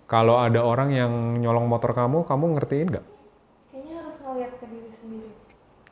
[0.06, 3.06] kalau ada orang yang nyolong motor kamu, kamu ngertiin nggak?
[3.68, 5.30] kayaknya harus ngeliat ke diri sendiri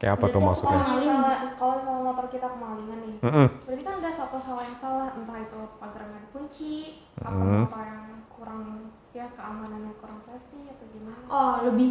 [0.04, 0.76] Kayak apa tuh Berarti maksudnya?
[0.76, 3.48] kalau misalnya kalau misalnya motor kita kemalingan nih Mm-mm.
[3.64, 6.74] berarti kan ada satu hal yang salah entah itu pagar nggak dikunci
[7.18, 7.64] apa Hmm.
[7.64, 8.62] motor yang kurang
[9.10, 11.90] ya keamanannya kurang safety atau gimana oh lebih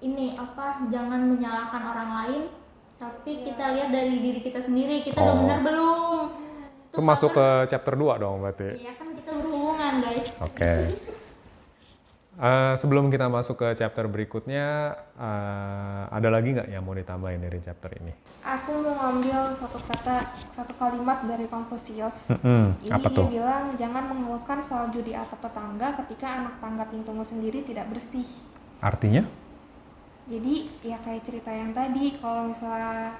[0.00, 2.42] ini apa jangan menyalahkan orang lain
[2.94, 5.38] tapi kita lihat dari diri kita sendiri kita udah Oh.
[5.38, 6.26] benar belum
[6.88, 8.70] Itu masuk ke chapter 2 dong berarti.
[8.78, 10.72] Iya kan kita berhubungan guys Oke.
[12.34, 17.62] Eh, sebelum kita masuk ke chapter berikutnya, eh, ada lagi nggak yang mau ditambahin dari
[17.62, 18.10] chapter ini?
[18.44, 20.20] aku mau ngambil satu kata
[20.52, 23.26] satu kalimat dari Confucius Mm-mm, Ini apa dia tuh?
[23.32, 28.28] bilang jangan mengeluhkan salju di atap tetangga ketika anak tangga pintumu sendiri tidak bersih.
[28.84, 29.24] Artinya?
[30.28, 33.16] Jadi ya kayak cerita yang tadi kalau misalnya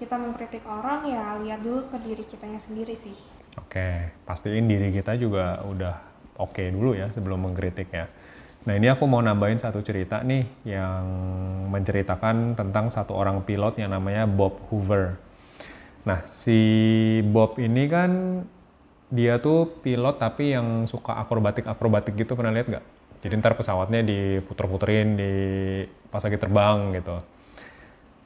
[0.00, 3.16] kita mengkritik orang ya lihat dulu ke diri kitanya sendiri sih.
[3.60, 5.96] Oke, pastiin diri kita juga udah
[6.42, 8.10] oke dulu ya sebelum mengkritik ya.
[8.62, 11.04] Nah ini aku mau nambahin satu cerita nih yang
[11.70, 15.18] menceritakan tentang satu orang pilot yang namanya Bob Hoover.
[16.06, 16.58] Nah si
[17.30, 18.10] Bob ini kan
[19.12, 22.86] dia tuh pilot tapi yang suka akrobatik-akrobatik gitu pernah lihat nggak?
[23.22, 25.32] Jadi ntar pesawatnya diputer-puterin di
[26.10, 27.22] pas lagi terbang gitu.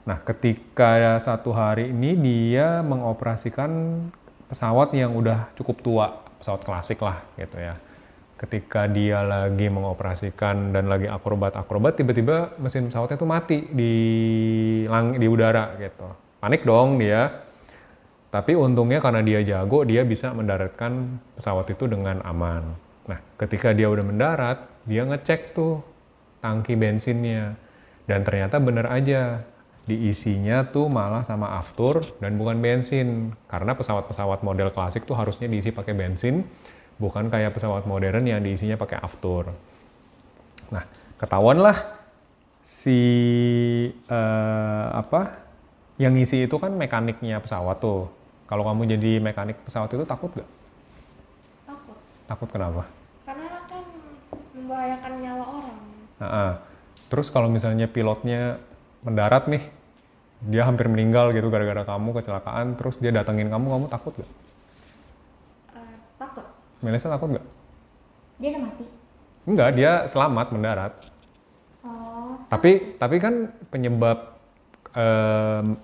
[0.06, 4.00] Nah, ketika satu hari ini dia mengoperasikan
[4.46, 6.06] pesawat yang udah cukup tua,
[6.38, 7.74] pesawat klasik lah gitu ya.
[8.36, 13.94] Ketika dia lagi mengoperasikan dan lagi akrobat-akrobat, tiba-tiba mesin pesawatnya tuh mati di
[14.84, 16.04] lang di udara gitu.
[16.36, 17.32] Panik dong dia.
[18.28, 22.76] Tapi untungnya karena dia jago, dia bisa mendaratkan pesawat itu dengan aman.
[23.08, 25.80] Nah, ketika dia udah mendarat, dia ngecek tuh
[26.44, 27.56] tangki bensinnya.
[28.04, 29.40] Dan ternyata bener aja,
[29.88, 33.32] diisinya tuh malah sama aftur dan bukan bensin.
[33.48, 36.44] Karena pesawat-pesawat model klasik tuh harusnya diisi pakai bensin,
[36.96, 39.52] bukan kayak pesawat modern yang diisinya pakai aftur.
[40.72, 40.84] Nah,
[41.20, 41.76] ketahuan lah
[42.64, 42.98] si
[43.92, 45.46] eh, apa
[45.96, 48.08] yang ngisi itu kan mekaniknya pesawat tuh.
[48.46, 50.48] Kalau kamu jadi mekanik pesawat itu takut gak?
[51.66, 51.96] Takut.
[52.30, 52.82] Takut kenapa?
[53.26, 53.84] Karena kan
[54.54, 55.78] membahayakan nyawa orang.
[56.16, 56.52] Nah,
[57.10, 58.62] terus kalau misalnya pilotnya
[59.02, 59.62] mendarat nih,
[60.46, 64.30] dia hampir meninggal gitu gara-gara kamu kecelakaan, terus dia datengin kamu, kamu takut gak?
[66.86, 66.92] Eh, takut.
[66.94, 67.46] Melisa takut gak?
[68.36, 68.84] dia udah mati
[69.46, 70.92] Enggak, dia selamat mendarat.
[71.86, 74.36] oh Tapi tapi kan penyebab
[74.92, 75.78] em,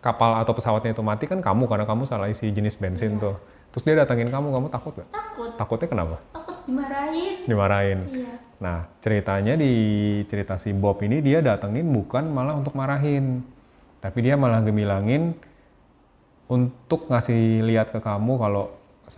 [0.00, 3.36] kapal atau pesawatnya itu mati kan kamu karena kamu salah isi jenis bensin tuh.
[3.74, 5.08] Terus dia datengin kamu, kamu takut gak?
[5.10, 6.16] takut Takutnya kenapa?
[6.32, 8.00] takut dimarahin Dimarahin.
[8.10, 9.74] iya Nah, ceritanya di
[10.30, 13.42] cerita si Bob ini dia datengin bukan malah untuk marahin.
[13.98, 15.34] Tapi dia malah gemilangin
[16.46, 18.70] untuk ngasih lihat ke kamu kalau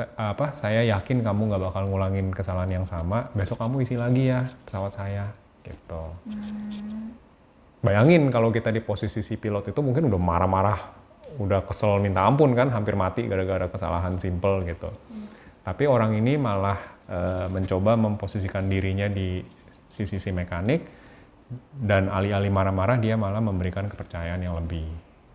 [0.03, 3.31] apa saya yakin kamu nggak bakal ngulangin kesalahan yang sama.
[3.37, 5.31] Besok kamu isi lagi ya pesawat saya
[5.63, 6.03] gitu.
[7.85, 10.81] Bayangin kalau kita di posisi si pilot itu mungkin udah marah-marah,
[11.37, 14.89] udah kesel minta ampun kan, hampir mati gara-gara kesalahan simple gitu.
[15.65, 16.79] Tapi orang ini malah
[17.09, 19.41] eh, mencoba memposisikan dirinya di
[19.89, 20.81] sisi si mekanik
[21.77, 24.89] dan alih-alih marah-marah dia malah memberikan kepercayaan yang lebih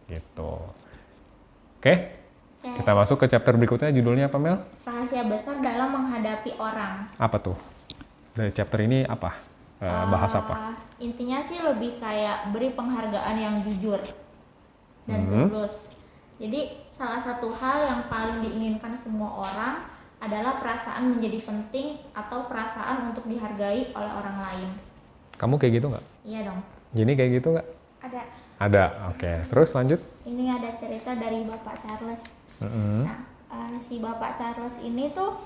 [0.10, 0.58] gitu.
[1.80, 2.18] Oke,
[2.60, 2.76] Oke.
[2.76, 4.60] kita masuk ke chapter berikutnya judulnya apa Mel?
[4.84, 7.56] rahasia besar dalam menghadapi orang Apa tuh?
[8.36, 9.32] Dari chapter ini apa?
[9.80, 10.54] Eh, bahas apa?
[10.54, 14.00] Ah, intinya sih lebih kayak beri penghargaan yang jujur
[15.08, 15.48] dan Mhm.
[15.48, 15.76] tulus.
[16.36, 19.88] Jadi salah satu hal yang paling diinginkan semua orang
[20.19, 24.69] adalah perasaan menjadi penting atau perasaan untuk dihargai oleh orang lain.
[25.39, 26.06] Kamu kayak gitu nggak?
[26.28, 26.60] Iya dong.
[26.91, 27.67] Gini kayak gitu nggak?
[28.04, 28.22] Ada.
[28.60, 28.84] Ada,
[29.15, 29.32] oke.
[29.48, 30.00] Terus lanjut.
[30.28, 32.19] Ini ada cerita dari Bapak Charles.
[32.60, 33.19] Nah,
[33.56, 35.39] eh, si Bapak Charles ini tuh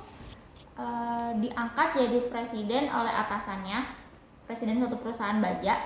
[0.74, 3.86] eh, diangkat jadi presiden oleh atasannya,
[4.50, 5.78] presiden suatu perusahaan baja.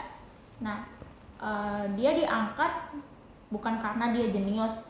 [0.63, 0.87] Nah,
[1.43, 2.71] eh, dia diangkat
[3.51, 4.87] bukan karena dia jenius.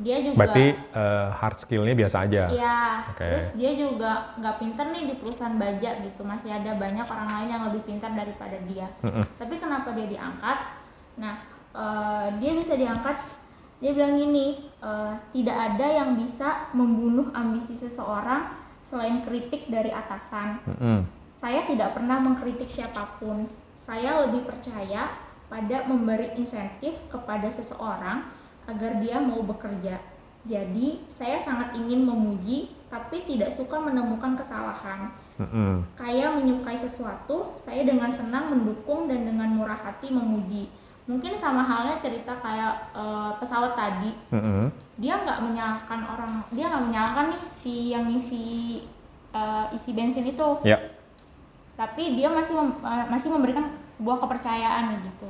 [0.00, 2.48] Dia juga Berarti eh, hard skill-nya biasa aja.
[2.48, 2.80] Iya,
[3.12, 3.28] Oke.
[3.28, 6.24] terus dia juga nggak pinter nih di perusahaan baja gitu.
[6.24, 8.88] Masih ada banyak orang lain yang lebih pintar daripada dia.
[9.04, 9.28] Mm-mm.
[9.36, 10.58] Tapi kenapa dia diangkat?
[11.20, 11.34] Nah,
[11.76, 13.41] eh, dia bisa diangkat.
[13.82, 18.54] Dia bilang gini, eh, tidak ada yang bisa membunuh ambisi seseorang
[18.86, 20.62] selain kritik dari atasan.
[20.70, 21.02] Mm-mm.
[21.42, 23.50] Saya tidak pernah mengkritik siapa pun.
[23.82, 25.10] Saya lebih percaya
[25.50, 28.30] pada memberi insentif kepada seseorang
[28.70, 29.98] agar dia mau bekerja.
[30.46, 35.10] Jadi, saya sangat ingin memuji, tapi tidak suka menemukan kesalahan.
[35.42, 35.82] Mm-mm.
[35.98, 40.70] Kayak menyukai sesuatu, saya dengan senang mendukung dan dengan murah hati memuji.
[41.02, 44.70] Mungkin sama halnya cerita kayak eh, pesawat tadi, Mm-mm.
[44.96, 48.44] dia nggak menyalahkan orang, dia nggak menyalahkan nih si yang ngisi
[49.32, 50.78] uh, isi bensin itu Ya.
[51.72, 53.64] tapi dia masih mem- uh, masih memberikan
[53.96, 55.28] sebuah kepercayaan gitu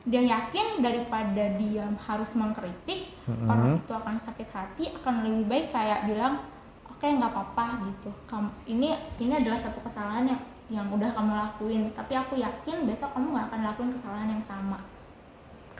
[0.00, 3.46] dia yakin daripada dia harus mengkritik Mhm.
[3.46, 6.40] orang itu akan sakit hati akan lebih baik kayak bilang
[6.86, 11.82] oke nggak apa-apa gitu kamu ini ini adalah satu kesalahan yang yang udah kamu lakuin
[11.92, 14.78] tapi aku yakin besok kamu nggak akan lakuin kesalahan yang sama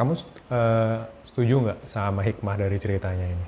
[0.00, 3.46] Kamu eh, setuju nggak sama hikmah dari ceritanya ini?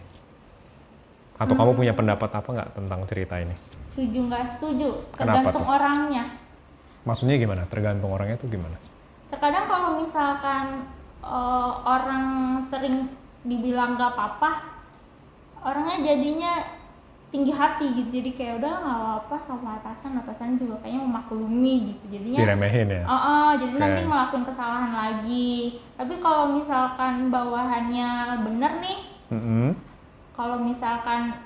[1.41, 3.57] Atau kamu punya pendapat apa nggak tentang cerita ini?
[3.93, 6.25] setuju nggak setuju tergantung orangnya
[7.05, 7.69] Maksudnya gimana?
[7.69, 8.77] Tergantung orangnya tuh gimana?
[9.33, 10.85] terkadang kalau misalkan
[11.25, 12.25] eh, orang
[12.69, 13.09] sering
[13.49, 14.51] dibilang nggak apa-apa
[15.65, 16.53] orangnya jadinya
[17.33, 22.05] tinggi hati gitu jadi kayak udah nggak apa-apa sama atasan atasan juga kayaknya memaklumi gitu
[22.13, 23.03] jadinya Diremehin ya?
[23.09, 23.81] Oh, oh, jadi Oke.
[23.81, 25.57] nanti ngelakuin kesalahan lagi
[25.97, 28.09] tapi kalau misalkan bawahannya
[28.45, 28.99] bener nih
[29.33, 29.73] Mm-mm.
[30.37, 31.41] kalau misalkan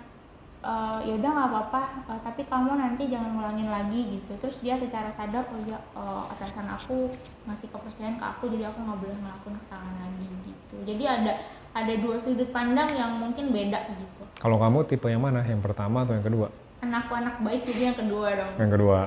[0.66, 4.74] eh, ya udah nggak apa-apa eh, tapi kamu nanti jangan ngulangin lagi gitu terus dia
[4.74, 7.14] secara sadar oh ya eh, atasan aku
[7.46, 11.32] ngasih kepercayaan ke aku jadi aku nggak boleh ngelakuin kesalahan lagi gitu jadi ada
[11.76, 15.44] ada dua sudut pandang yang mungkin beda gitu Kalau kamu tipe yang mana?
[15.44, 16.48] Yang pertama atau yang kedua?
[16.80, 18.98] anakku anak baik jadi yang kedua dong Yang kedua.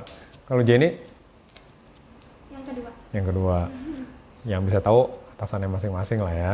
[0.46, 0.90] Kalau Jenny?
[2.54, 3.58] yang kedua Yang kedua.
[4.52, 5.02] Yang bisa tahu
[5.34, 6.54] atasannya masing-masing lah ya.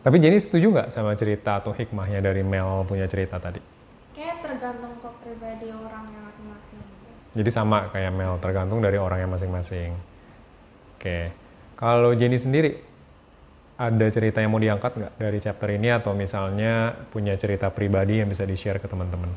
[0.00, 3.58] Tapi Jenny setuju nggak sama cerita atau hikmahnya dari Mel punya cerita tadi?
[4.16, 6.80] kayak tergantung ke pribadi orangnya masing-masing
[7.36, 9.92] Jadi sama kayak Mel, tergantung dari orangnya masing-masing.
[10.96, 11.28] Oke,
[11.76, 12.80] kalau Jenny sendiri,
[13.76, 16.72] ada cerita yang mau diangkat nggak dari chapter ini atau misalnya
[17.12, 19.28] punya cerita pribadi yang bisa di-share ke teman-teman?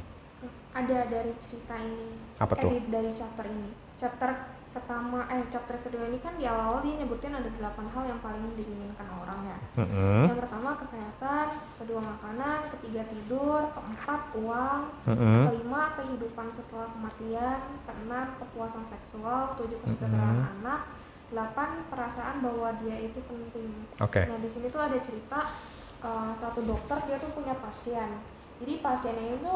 [0.69, 2.71] ada dari cerita ini Apa eh, tuh?
[2.87, 3.67] dari chapter ini
[3.99, 4.31] chapter
[4.69, 8.53] pertama eh chapter kedua ini kan di awal dia nyebutin ada delapan hal yang paling
[8.53, 10.29] diinginkan orang ya Mm-mm.
[10.29, 15.41] yang pertama kesehatan kedua makanan ketiga tidur keempat uang Mm-mm.
[15.51, 20.49] kelima kehidupan setelah kematian keenam kepuasan seksual tujuh kesejahteraan Mhm.
[20.61, 20.81] anak
[21.29, 23.69] delapan perasaan bahwa dia itu penting
[24.01, 24.25] Oke.
[24.25, 25.45] Nah di sini tuh ada cerita
[26.01, 28.17] uh, satu dokter dia tuh punya pasien.
[28.59, 29.53] Jadi pasiennya itu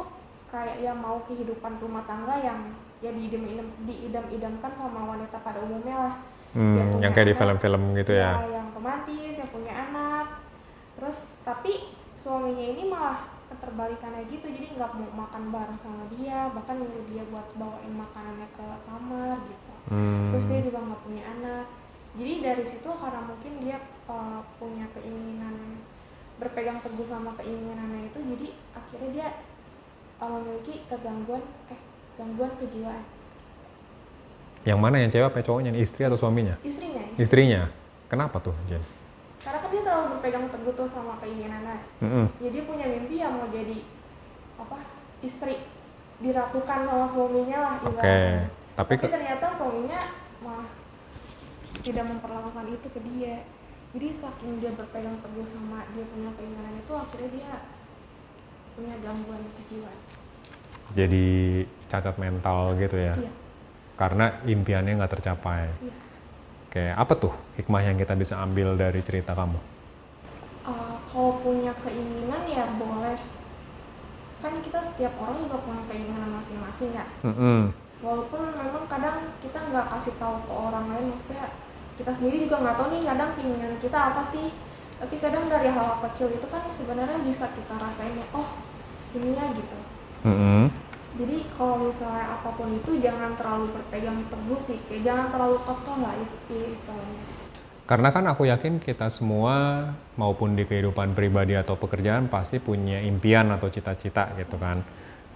[0.54, 6.16] kayak yang mau kehidupan rumah tangga yang ya diidam-idam diidam-idamkan sama wanita pada umumnya lah.
[6.54, 8.38] Hmm, yang kayak di anak, film-film gitu ya.
[8.46, 10.46] yang romantis, yang punya anak.
[10.94, 16.82] Terus tapi suaminya ini malah keterbalikannya gitu jadi nggak mau makan bareng sama dia bahkan
[16.82, 21.66] nyuruh dia buat bawain makanannya ke kamar gitu Hmm, terus dia juga nggak punya anak
[22.14, 25.84] jadi dari situ karena mungkin dia uh, punya keinginan
[26.40, 29.28] berpegang teguh sama keinginannya itu jadi akhirnya dia
[30.24, 31.80] uh, memiliki kegangguan eh
[32.16, 33.04] gangguan kejiwaan
[34.64, 35.76] yang mana yang cewek apa cowoknya?
[35.76, 36.56] Istri atau suaminya?
[36.64, 37.20] istrinya ya.
[37.20, 37.62] Istrinya.
[38.08, 38.80] Kenapa tuh, Jen?
[39.44, 42.26] karena kan dia terlalu berpegang teguh tuh sama keinginannya Mm-mm.
[42.40, 43.84] ya dia punya mimpi yang mau jadi
[44.56, 44.78] apa
[45.20, 45.68] istri
[46.24, 47.92] diratukan sama suaminya lah Oke.
[47.92, 48.48] ibaratnya.
[48.76, 50.02] Tapi tapi ke- ternyata suaminya
[50.44, 50.70] malah
[51.86, 53.36] tidak memperlakukan itu ke dia
[53.94, 57.52] jadi saking dia berpegang teguh sama dia punya keinginan itu akhirnya dia
[58.76, 60.00] punya gangguan kejiwaan
[60.94, 61.26] jadi
[61.90, 63.16] cacat mental gitu ya.
[63.18, 63.32] iya
[64.00, 65.64] Karena impiannya nggak tercapai.
[65.82, 65.96] iya
[66.70, 69.60] Oke, apa tuh hikmah yang kita bisa ambil dari cerita kamu?
[70.64, 73.20] Uh, kalau punya keinginan ya boleh
[74.44, 77.72] kan kita setiap orang juga punya keinginan masing-masing ya Mm-mm.
[78.04, 81.46] Walaupun memang kadang kita nggak kasih tahu ke orang lain maksudnya
[81.96, 84.48] kita sendiri juga nggak tahu nih kadang keinginan kita apa sih
[85.00, 88.50] tapi kadang dari hal kecil itu kan sebenarnya bisa kita rasain ya oh
[89.16, 89.78] ini ya gitu
[90.28, 90.64] Mm-mm.
[91.16, 95.98] jadi kalau misalnya apa pun itu jangan terlalu berpegang teguh sih kayak jangan terlalu kokoh
[96.04, 97.24] lah ist- istilahnya
[97.84, 99.84] Karena kan aku yakin kita semua
[100.16, 104.80] maupun di kehidupan pribadi atau pekerjaan pasti punya impian atau cita-cita gitu kan.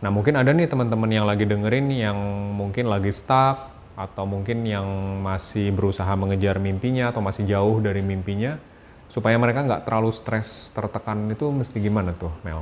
[0.04, 2.18] Nah mungkin ada nih teman-teman yang lagi dengerin yang
[2.54, 3.58] mungkin lagi stuck
[3.98, 4.86] atau mungkin yang
[5.26, 8.62] masih berusaha mengejar mimpinya atau masih jauh dari mimpinya
[9.10, 12.62] supaya mereka nggak terlalu stres tertekan itu mesti gimana tuh Mel?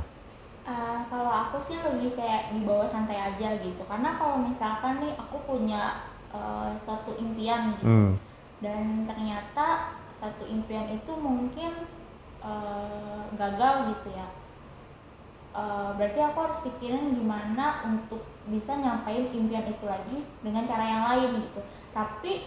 [0.66, 5.36] Eh, kalau aku sih lebih kayak dibawa santai aja gitu karena kalau misalkan nih aku
[5.46, 5.82] punya
[6.34, 8.18] eh, suatu impian gitu Hmm.
[8.64, 9.66] dan ternyata
[10.18, 11.72] satu impian itu mungkin
[12.42, 14.26] eh, gagal gitu ya
[15.56, 21.02] Eh, berarti aku harus pikirin gimana untuk bisa nyampein impian itu lagi dengan cara yang
[21.08, 21.64] lain gitu
[21.96, 22.44] tapi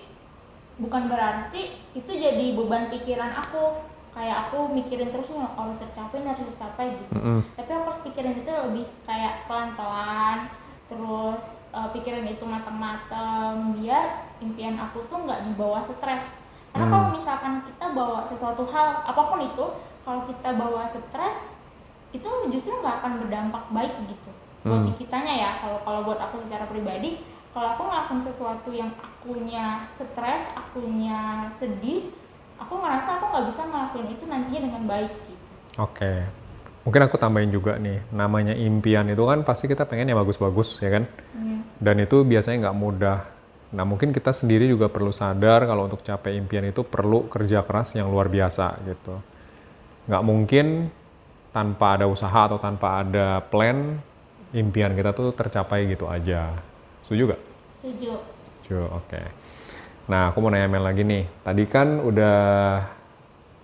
[0.78, 3.82] bukan berarti itu jadi beban pikiran aku
[4.14, 7.42] kayak aku mikirin terus nih harus tercapai harus tercapai gitu Mm-mm.
[7.58, 10.54] tapi aku harus pikirin itu lebih kayak pelan-pelan
[10.86, 11.42] terus
[11.74, 16.30] eh, pikirin itu matang-matang biar impian aku tuh nggak dibawa stres
[16.78, 16.94] karena Hmm.
[16.94, 19.66] kalau misalkan kita bawa sesuatu hal apa pun itu
[20.06, 21.49] kalau kita bawa stres
[22.10, 24.30] itu justru nggak akan berdampak baik gitu
[24.66, 24.98] buat Hmm.
[24.98, 27.22] kitanya ya kalau kalau buat aku secara pribadi
[27.56, 32.12] kalau aku ngelakuin sesuatu yang akunya stres akunya sedih
[32.60, 36.28] aku ngerasa aku nggak bisa ngelakuin itu nantinya dengan baik gitu Oke.
[36.84, 40.90] Mungkin aku tambahin juga nih, namanya impian itu kan pasti kita pengen yang bagus-bagus ya
[41.00, 41.04] kan?
[41.36, 41.62] Hmm.
[41.80, 43.20] Dan itu biasanya nggak mudah.
[43.76, 47.94] Nah mungkin kita sendiri juga perlu sadar kalau untuk capai impian itu perlu kerja keras
[47.96, 49.16] yang luar biasa gitu.
[50.10, 50.66] Nggak mungkin
[51.50, 53.98] tanpa ada usaha atau tanpa ada plan,
[54.54, 56.54] impian kita tuh tercapai gitu aja.
[57.06, 57.42] Setuju nggak?
[57.80, 58.12] setuju
[58.64, 59.22] Setuju, oke.
[60.10, 61.26] Nah, aku mau nanya Mel lagi nih.
[61.42, 62.38] Tadi kan udah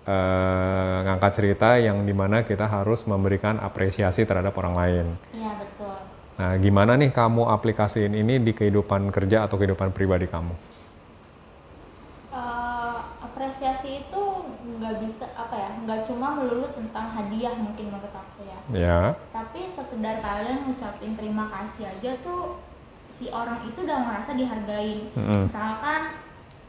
[0.06, 5.08] eh, ngangkat cerita yang di mana kita harus memberikan apresiasi terhadap orang lain.
[5.34, 5.94] iya betul
[6.36, 10.52] Nah, gimana nih kamu aplikasiin ini di kehidupan kerja atau kehidupan pribadi kamu?
[12.36, 14.24] Eh, apresiasi itu
[14.76, 19.00] nggak bisa apa ya nggak cuma melulu tentang hadiah mungkin menurut aku ya Ya,
[19.36, 22.64] tapi sekedar kalian ngucapin terima kasih aja tuh
[23.20, 25.44] si orang itu udah merasa dihargain Mm-mm.
[25.44, 26.16] misalkan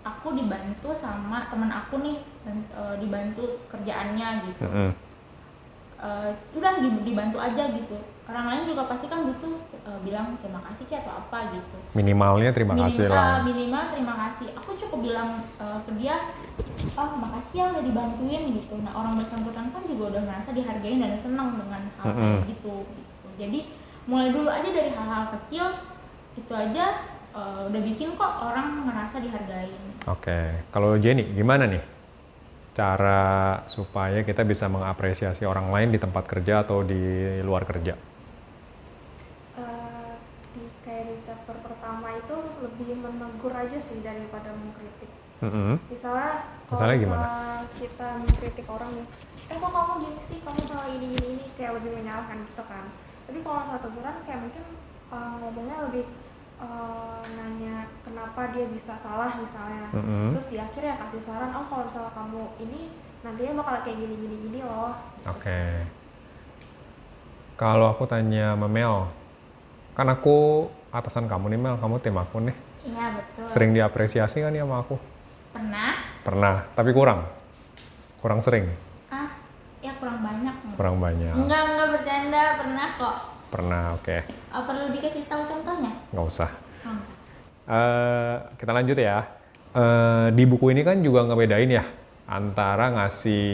[0.03, 4.91] aku dibantu sama teman aku nih eh, dibantu kerjaannya gitu Mm-mm.
[5.97, 7.97] Eh, udah di- dibantu aja gitu.
[8.29, 9.57] Orang lain juga pasti kan butuh
[9.89, 11.77] eh, bilang terima kasih Ki, atau apa gitu.
[11.97, 13.41] Minimalnya terima kasih minimal, lah.
[13.41, 14.47] minimal terima kasih.
[14.61, 16.37] Aku cukup bilang eh, ke dia
[16.97, 18.75] oh makasih ya udah dibantuin gitu.
[18.85, 22.51] Nah orang bersangkutan kan juga udah merasa dihargain dan senang dengan hal kayak Mm-mm.
[22.53, 23.29] gitu, gitu.
[23.41, 23.59] Jadi
[24.05, 25.65] mulai dulu aja dari hal-hal kecil
[26.37, 26.85] itu aja
[27.33, 29.81] eh, udah bikin kok orang merasa dihargain.
[30.05, 31.81] Oke, kalau Jenny gimana nih
[32.77, 33.23] cara
[33.75, 37.01] supaya kita bisa mengapresiasi orang lain di tempat kerja atau di
[37.49, 37.95] luar kerja?
[39.57, 40.13] Eh,
[40.55, 45.09] di kayak di chapter pertama itu lebih menegur aja sih daripada mengkritik
[45.41, 45.77] Mm-mm.
[45.89, 46.33] misalnya
[46.69, 47.27] kalau Misalnya gimana?
[47.29, 49.07] misalnya kita mengkritik orang nih
[49.47, 52.85] eh kok kamu gini sih kamu salah ini ini ini kayak lebih menyalahkan gitu kan
[53.25, 54.65] tapi kalau saat teguran kayak mungkin
[55.13, 56.05] eh, ngomongnya lebih
[56.59, 60.33] eh, nanya kenapa dia bisa salah misalnya Mm-mm.
[60.33, 62.81] terus di akhir ya kasih saran oh kalau misalnya kamu ini
[63.21, 64.93] nantinya bakal kayak gini gini gini loh
[65.27, 65.83] Oke.
[67.57, 69.09] Kalau aku tanya sama Mel,
[69.91, 72.57] kan aku atasan kamu nih Mel, kamu tim aku nih.
[72.85, 74.95] iya betul Sering diapresiasi kan ya sama aku?
[75.51, 77.25] pernah Pernah, tapi kurang.
[78.21, 78.69] Kurang sering,
[79.09, 79.31] ah
[79.79, 81.31] ya kurang banyak kurang banyak.
[81.33, 83.17] enggak enggak bercanda pernah kok
[83.47, 84.17] Pernah, oke.
[84.27, 86.51] Eh, perlu dikasih tahu contohnya Nggak usah.
[86.83, 87.03] Hmm.
[87.67, 89.19] Eh, kita lanjut ya.
[89.77, 91.85] Eh, di buku ini kan juga ngebedain ya
[92.27, 93.47] antara ngasih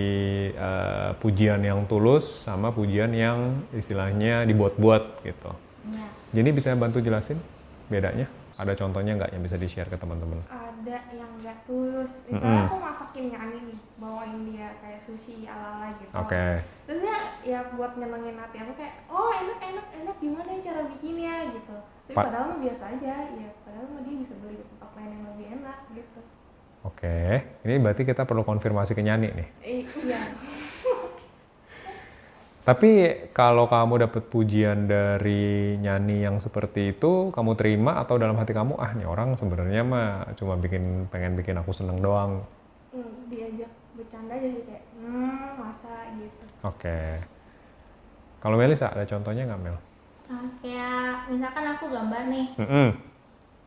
[0.56, 5.52] eh, pujian yang tulus sama pujian yang istilahnya dibuat-buat gitu.
[5.92, 7.36] ya Jadi bisa bantu jelasin
[7.92, 8.24] bedanya?
[8.58, 10.40] Ada contohnya nggak yang bisa di-share ke teman-teman?
[10.50, 12.10] ada yang nggak tulus.
[12.26, 12.66] Misalnya Mm-mm.
[12.68, 16.12] aku masakin nyani nih bawain dia kayak sushi ala ala gitu.
[16.18, 16.44] Oke,
[16.84, 20.16] terus dia ya buat nyenengin hati aku kayak oh enak enak enak.
[20.18, 21.34] Gimana cara bikinnya?
[21.54, 21.76] gitu.
[22.10, 23.14] Tapi Pa- padahal mah biasa aja.
[23.30, 26.20] Ya padahal mah dia bisa beli di tempat lain yang lebih enak gitu.
[26.82, 27.18] Oke.
[27.62, 29.48] Ini berarti kita perlu konfirmasi ke Nyani nih.
[29.62, 30.20] Eh, iya
[32.62, 32.90] Tapi
[33.34, 38.78] kalau kamu dapat pujian dari Nyani yang seperti itu, kamu terima atau dalam hati kamu,
[38.78, 42.46] ah nih orang sebenarnya mah cuma bikin pengen bikin aku seneng doang.
[42.94, 43.66] Hmm, diajak
[43.98, 47.18] bercanda aja sih kayak hmm masa gitu Oke.
[48.38, 49.76] Kalau Melisa ada contohnya nggak Mel?
[50.30, 52.88] Nah, kayak misalkan aku gambar nih Mm-mm.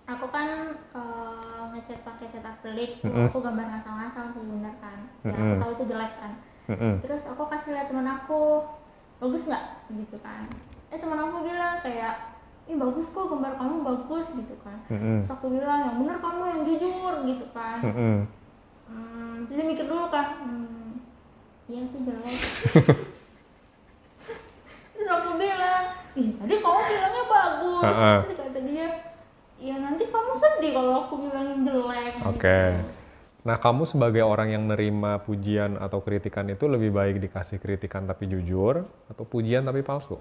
[0.06, 0.50] aku kan
[0.98, 3.28] eh, ngecat pakai cat akrilik tuh Mm-mm.
[3.30, 6.32] aku gambar ngasal-ngasal sih bener kan ya aku tahu itu jelek kan
[6.72, 6.94] Mm-mm.
[7.06, 8.66] terus aku kasih lihat teman aku
[9.16, 9.64] bagus nggak
[9.96, 10.44] gitu kan
[10.92, 15.22] eh teman aku bilang kayak ih bagus kok gambar kamu bagus gitu kan Mm-mm.
[15.22, 18.16] terus aku bilang yang bener kamu yang jujur gitu kan Mm-mm.
[18.90, 20.98] hmm, dia mikir dulu kan hmm,
[21.70, 22.36] iya sih jelek
[24.96, 25.84] terus aku bilang
[26.16, 28.12] ih tadi kamu bilangnya bagus Ha-ha.
[28.24, 28.88] terus kata dia
[29.56, 32.42] ya nanti kamu sedih kalau aku bilang jelek Oke.
[32.42, 32.95] gitu.
[33.46, 38.26] Nah, kamu sebagai orang yang nerima pujian atau kritikan itu lebih baik dikasih kritikan tapi
[38.26, 40.18] jujur atau pujian tapi palsu?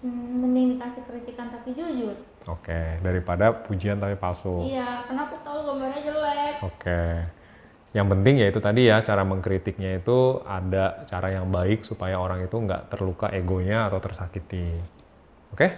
[0.00, 2.16] Hmm, mending dikasih kritikan tapi jujur
[2.48, 4.72] Oke, daripada pujian tapi palsu.
[4.72, 7.02] iya karena aku tahu gambarnya jelek Oke.
[7.96, 12.44] Yang penting ya itu tadi ya, cara mengkritiknya itu ada cara yang baik supaya orang
[12.44, 14.80] itu nggak terluka egonya atau tersakiti.
[15.52, 15.68] Oke?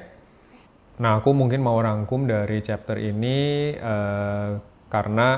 [0.99, 4.51] Nah, aku mungkin mau rangkum dari chapter ini eh,
[4.91, 5.29] karena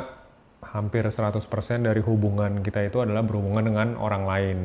[0.71, 1.43] hampir 100%
[1.83, 4.59] dari hubungan kita itu adalah berhubungan dengan orang lain.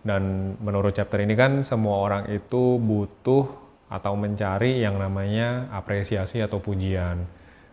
[0.00, 3.44] Dan menurut chapter ini kan semua orang itu butuh
[3.90, 7.26] atau mencari yang namanya apresiasi atau pujian.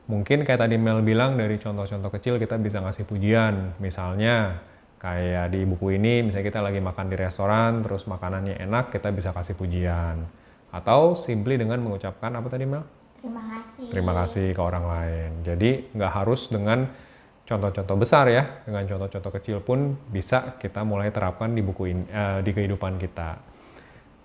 [0.09, 3.77] Mungkin kayak tadi Mel bilang dari contoh-contoh kecil kita bisa ngasih pujian.
[3.77, 4.59] Misalnya
[4.97, 9.29] kayak di buku ini misalnya kita lagi makan di restoran terus makanannya enak kita bisa
[9.31, 10.25] kasih pujian.
[10.73, 12.83] Atau simply dengan mengucapkan apa tadi Mel?
[13.21, 13.87] Terima kasih.
[13.93, 15.29] Terima kasih ke orang lain.
[15.45, 16.87] Jadi nggak harus dengan
[17.47, 22.43] contoh-contoh besar ya, dengan contoh-contoh kecil pun bisa kita mulai terapkan di buku ini, uh,
[22.43, 23.39] di kehidupan kita.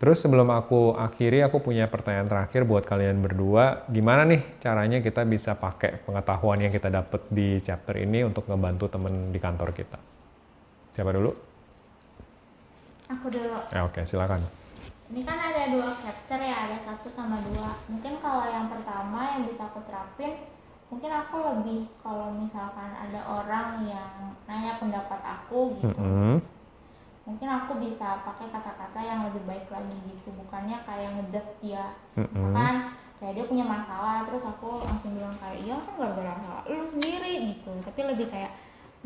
[0.02, 3.86] Terus sebelum aku akhiri, aku punya pertanyaan terakhir buat kalian berdua.
[3.86, 8.90] Gimana nih caranya kita bisa pakai pengetahuan yang kita dapat di chapter ini untuk ngebantu
[8.90, 10.02] temen di kantor kita?
[10.90, 11.30] Siapa dulu?
[13.14, 13.62] Aku dulu.
[13.70, 14.42] Ya oke, silakan.
[15.14, 17.78] Ini kan ada dua chapter ya, ada satu sama dua.
[17.86, 20.34] Mungkin kalau yang pertama yang bisa aku terapin,
[20.93, 25.97] mungkin aku lebih kalau misalkan ada orang yang nanya pendapat aku gitu.
[25.97, 26.53] Mm -hmm
[27.22, 32.34] mungkin aku bisa pakai kata-kata yang lebih baik lagi gitu bukannya kayak ngejudge dia mm-hmm.
[32.34, 32.76] misalkan
[33.22, 37.55] kayak dia punya masalah terus aku langsung bilang kayak iya kan gara-gara salah lu sendiri
[37.55, 38.51] gitu tapi lebih kayak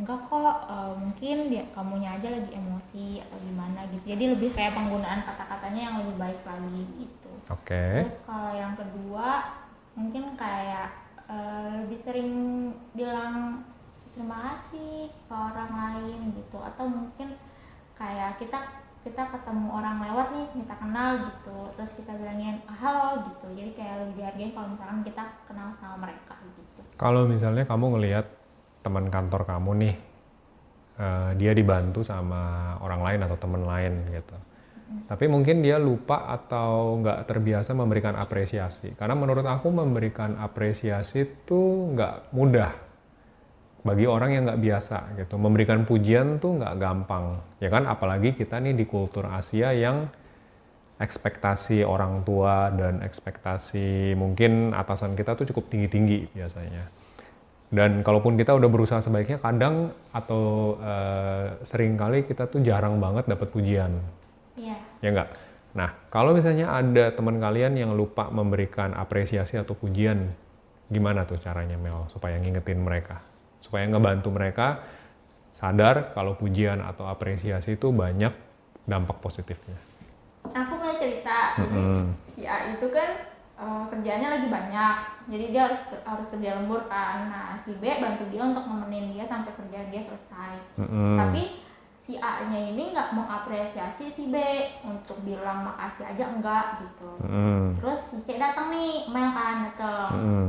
[0.00, 4.76] enggak kok uh, mungkin dia kamunya aja lagi emosi atau gimana gitu jadi lebih kayak
[4.76, 8.00] penggunaan kata-katanya yang lebih baik lagi gitu oke okay.
[8.00, 9.44] terus kalau yang kedua
[9.92, 10.88] mungkin kayak
[11.30, 12.32] uh, lebih sering
[12.96, 13.62] bilang
[14.16, 16.58] terima kasih ke orang lain gitu.
[16.62, 17.36] Atau mungkin
[17.98, 18.60] kayak kita
[19.06, 21.58] kita ketemu orang lewat nih kita kenal gitu.
[21.78, 23.46] Terus kita bilangin halo gitu.
[23.54, 26.82] Jadi kayak lebih dihargain kalau misalkan kita kenal sama mereka gitu.
[26.98, 28.26] Kalau misalnya kamu ngelihat
[28.86, 29.94] teman kantor kamu nih
[31.00, 34.36] uh, dia dibantu sama orang lain atau teman lain gitu
[34.86, 38.94] tapi mungkin dia lupa atau nggak terbiasa memberikan apresiasi.
[38.94, 42.70] Karena menurut aku memberikan apresiasi itu nggak mudah
[43.82, 45.34] bagi orang yang nggak biasa gitu.
[45.42, 47.90] Memberikan pujian tuh nggak gampang ya kan?
[47.90, 50.06] Apalagi kita nih di kultur Asia yang
[51.02, 56.86] ekspektasi orang tua dan ekspektasi mungkin atasan kita tuh cukup tinggi-tinggi biasanya.
[57.66, 63.26] Dan kalaupun kita udah berusaha sebaiknya kadang atau uh, sering kali kita tuh jarang banget
[63.26, 63.98] dapat pujian
[64.56, 64.80] yeah.
[65.04, 65.30] ya nggak
[65.76, 70.32] nah kalau misalnya ada teman kalian yang lupa memberikan apresiasi atau pujian
[70.88, 73.20] gimana tuh caranya Mel supaya ngingetin mereka
[73.60, 74.80] supaya ngebantu mereka
[75.56, 78.30] sadar kalau pujian atau apresiasi itu banyak
[78.84, 79.74] dampak positifnya.
[80.52, 81.74] Aku punya cerita, mm -hmm.
[81.74, 81.96] jadi
[82.36, 83.08] si A itu kan
[83.58, 84.94] uh, kerjaannya lagi banyak,
[85.32, 87.26] jadi dia harus harus kerja lembur kan.
[87.32, 90.52] Nah si B bantu dia untuk nemenin dia sampai kerjaan dia selesai.
[90.78, 91.14] Mm -hmm.
[91.18, 91.42] Tapi
[92.06, 94.38] si A-nya ini nggak mau apresiasi si B
[94.86, 97.10] untuk bilang makasih aja enggak gitu.
[97.26, 97.74] Mm.
[97.82, 100.10] Terus si C datang nih, mail kan datang.
[100.14, 100.48] Mm.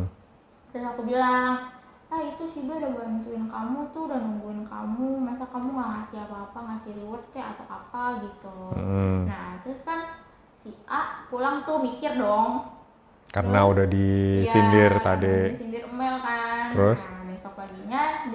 [0.70, 1.74] Terus aku bilang,
[2.08, 6.18] ah itu sih gue udah bantuin kamu tuh udah nungguin kamu masa kamu nggak ngasih
[6.24, 9.28] apa-apa ngasih reward kayak atau apa gitu hmm.
[9.28, 10.16] nah terus kan
[10.64, 12.64] si A pulang tuh mikir dong
[13.36, 17.27] karena terus, udah disindir iya, tadi disindir email kan terus nah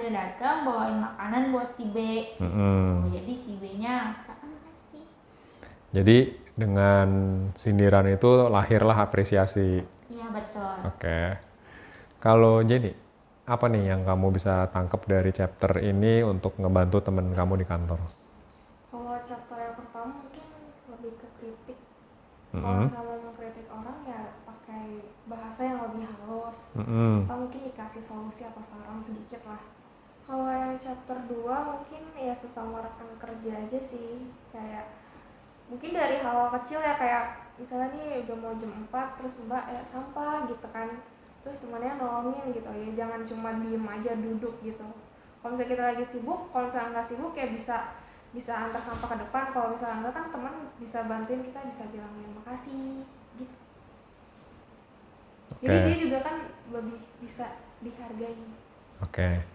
[0.03, 1.97] dia datang bawain makanan buat si B
[2.43, 3.07] hmm.
[3.15, 4.51] jadi si B nya kasih
[5.95, 6.17] jadi
[6.59, 7.07] dengan
[7.55, 9.79] sindiran itu lahirlah apresiasi
[10.11, 11.39] iya betul oke okay.
[12.19, 12.91] kalau jadi
[13.43, 17.99] apa nih yang kamu bisa tangkap dari chapter ini untuk ngebantu temen kamu di kantor?
[18.87, 20.47] Kalau chapter yang pertama mungkin
[20.87, 21.77] lebih ke kritik.
[22.55, 22.63] Mm -hmm.
[22.63, 26.57] Kalau misalnya mengkritik orang ya pakai bahasa yang lebih halus.
[26.71, 27.13] Mm -hmm.
[27.27, 29.59] Atau mungkin dikasih solusi atau saran sedikit lah.
[30.33, 34.25] Kalau yang chapter 2 mungkin ya sesama rekan kerja aja sih.
[34.49, 34.89] Kayak
[35.69, 39.61] mungkin dari hal, -hal kecil ya kayak misalnya nih udah mau jam 4 terus mbak
[39.69, 40.89] ya sampah gitu kan
[41.45, 44.81] terus temannya nolongin gitu ya jangan cuma diem aja duduk gitu
[45.43, 47.75] kalau misalnya kita lagi sibuk kalau misalnya nggak sibuk ya bisa
[48.33, 52.29] bisa antar sampah ke depan kalau misalnya enggak kan teman bisa bantuin kita bisa bilangin
[52.41, 53.05] makasih
[53.37, 53.55] gitu
[55.53, 55.61] okay.
[55.61, 56.35] jadi dia juga kan
[56.73, 57.45] lebih bisa
[57.85, 59.52] dihargai oke okay.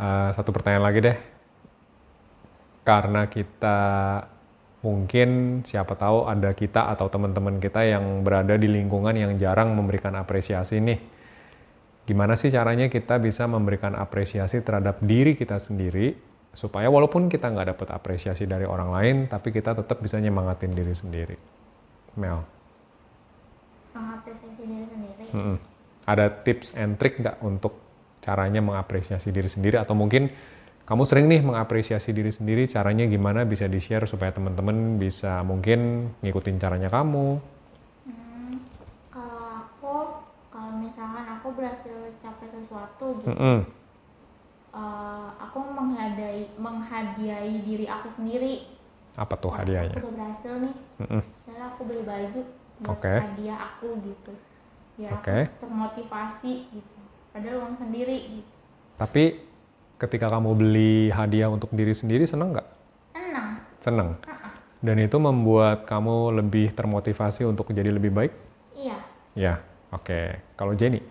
[0.00, 1.16] Uh, satu pertanyaan lagi deh
[2.80, 3.78] karena kita
[4.80, 10.16] mungkin siapa tahu ada kita atau teman-teman kita yang berada di lingkungan yang jarang memberikan
[10.16, 11.00] apresiasi nih.
[12.08, 16.16] Gimana sih caranya kita bisa memberikan apresiasi terhadap diri kita sendiri
[16.50, 20.96] supaya walaupun kita nggak dapat apresiasi dari orang lain, tapi kita tetap bisa nyemangatin diri
[20.96, 21.36] sendiri.
[22.18, 22.42] Mel.
[23.94, 25.24] Mengapresiasi diri sendiri.
[25.30, 25.56] Hmm.
[26.08, 27.89] Ada tips and trick nggak untuk
[28.20, 30.28] caranya mengapresiasi diri sendiri atau mungkin
[30.90, 36.58] kamu sering nih mengapresiasi diri sendiri, caranya gimana bisa di-share supaya teman-teman bisa mungkin ngikutin
[36.58, 37.38] caranya kamu?
[38.10, 38.58] Hmm,
[39.14, 39.94] kalau aku,
[40.50, 43.58] kalau misalkan aku berhasil capai sesuatu gitu, mm -hmm.
[44.74, 48.66] uh, aku menghadiahi, menghadiahi diri aku sendiri.
[49.14, 49.94] Apa tuh hadiahnya?
[49.94, 51.22] Aku udah berhasil nih, mm -hmm.
[51.22, 52.40] misalnya aku beli baju
[52.82, 53.18] buat okay.
[53.30, 54.32] hadiah aku gitu,
[54.98, 55.42] biar okay.
[55.46, 56.99] aku termotivasi gitu,
[57.30, 58.50] padahal uang sendiri gitu.
[58.98, 59.24] Tapi
[59.96, 62.68] ketika kamu beli hadiah untuk diri sendiri seneng nggak?
[63.16, 63.48] Seneng.
[63.80, 64.08] Seneng.
[64.24, 64.52] Uh -uh.
[64.80, 68.32] Dan itu membuat kamu lebih termotivasi untuk jadi lebih baik?
[68.72, 68.96] Iya.
[69.36, 69.54] Ya,
[69.92, 70.40] oke.
[70.56, 71.04] Kalau Jenny?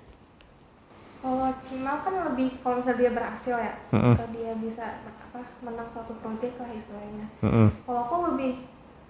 [1.20, 4.16] Kalau Cimal kan lebih kalau misalnya dia berhasil ya, Mm-mm.
[4.16, 7.28] atau dia bisa apa menang satu project lah istilahnya.
[7.44, 7.68] Mm-mm.
[7.84, 8.52] Kalau aku lebih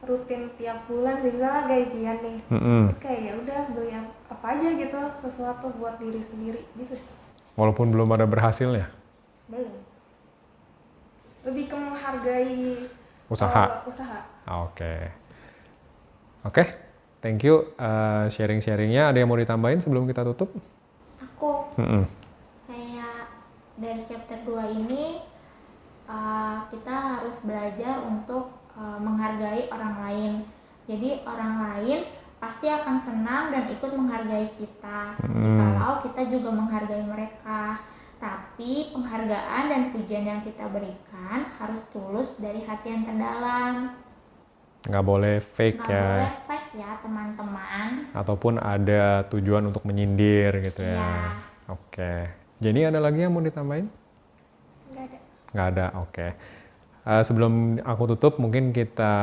[0.03, 2.82] rutin tiap bulan sih, misalnya gajian nih, Mm-mm.
[2.89, 7.13] terus kayak ya udah beli ap- apa aja gitu sesuatu buat diri sendiri gitu sih.
[7.57, 8.88] Walaupun belum ada berhasilnya?
[9.49, 9.73] Belum.
[11.43, 12.88] Lebih ke menghargai
[13.27, 13.63] Usaha.
[13.65, 14.19] eh, usaha.
[14.65, 14.93] Oke.
[16.41, 16.63] Oke,
[17.19, 19.11] thank you uh, sharing-sharingnya.
[19.11, 20.55] Ada yang mau ditambahin sebelum kita tutup?
[21.19, 22.07] Aku Mm-mm.
[22.65, 23.27] kayak
[23.75, 25.19] dari chapter 2 ini
[26.07, 30.32] uh, kita harus belajar untuk uh, menghargai orang lain.
[30.88, 31.99] Jadi orang lain
[32.40, 35.20] pasti akan senang dan ikut menghargai kita.
[35.20, 35.40] Hmm.
[35.44, 37.84] Jikalau kita juga menghargai mereka.
[38.20, 43.96] Tapi penghargaan dan pujian yang kita berikan harus tulus dari hati yang terdalam.
[44.88, 47.88] Nggak boleh fake Nggak ya, boleh fake ya teman-teman.
[48.16, 50.96] ataupun ada tujuan untuk menyindir gitu ya.
[51.00, 51.12] Iya.
[51.72, 52.14] Oke.
[52.60, 53.88] Jadi ada lagi yang mau ditambahin?
[54.92, 55.18] Enggak ada.
[55.56, 56.28] Nggak ada, oke.
[57.08, 59.14] Eh, sebelum aku tutup, mungkin kita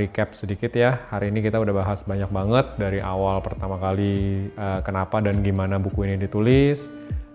[0.00, 0.96] recap sedikit ya.
[1.12, 5.76] Hari ini kita udah bahas banyak banget dari awal pertama kali eh, kenapa dan gimana
[5.76, 6.88] buku ini ditulis,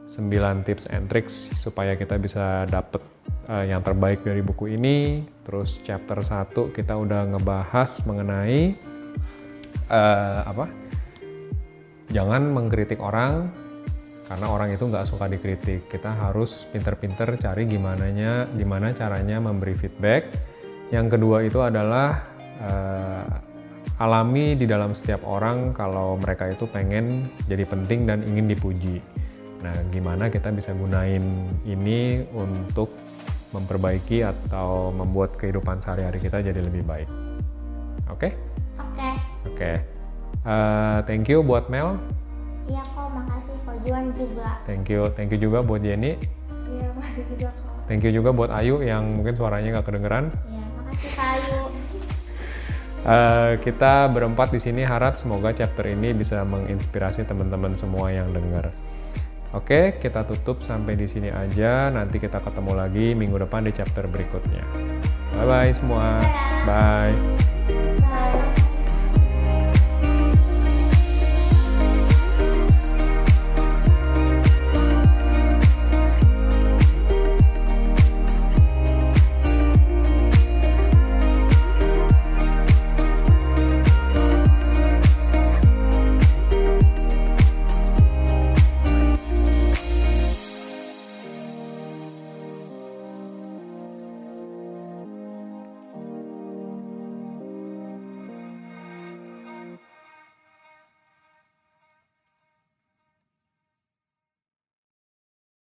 [0.10, 3.06] 9 tips and tricks supaya kita bisa dapet
[3.46, 5.30] eh, yang terbaik dari buku ini.
[5.46, 8.74] Terus chapter 1 kita udah ngebahas mengenai
[9.94, 10.66] eh, apa?
[12.10, 13.63] Jangan mengkritik orang
[14.34, 15.86] karena orang itu nggak suka dikritik.
[15.94, 18.10] Kita harus pinter-pinter cari gimana
[18.58, 20.26] gimana caranya memberi feedback.
[20.90, 22.18] Yang kedua itu adalah
[22.58, 23.30] eh,
[24.02, 28.98] alami di dalam setiap orang kalau mereka itu pengen jadi penting dan ingin dipuji.
[29.62, 32.90] Nah, gimana kita bisa gunain ini untuk
[33.54, 37.10] memperbaiki atau membuat kehidupan sehari-hari kita jadi lebih baik.
[38.10, 38.34] Oke?
[38.82, 39.10] Oke.
[39.46, 39.72] Oke.
[40.42, 42.02] Eh, thank you buat Mel.
[42.64, 43.33] Iya kok, makasih
[44.16, 44.50] juga.
[44.64, 46.16] Thank you, thank you juga buat Jenny.
[46.74, 47.50] Iya masih juga
[47.84, 50.32] Thank you juga buat Ayu yang mungkin suaranya nggak kedengeran.
[50.48, 51.62] Iya, makasih Kak Ayu.
[53.04, 58.72] Eh, kita berempat di sini harap semoga chapter ini bisa menginspirasi teman-teman semua yang dengar.
[59.52, 61.92] Oke, kita tutup sampai di sini aja.
[61.92, 64.64] Nanti kita ketemu lagi minggu depan di chapter berikutnya.
[65.36, 66.24] Bye bye semua.
[66.64, 67.53] Bye.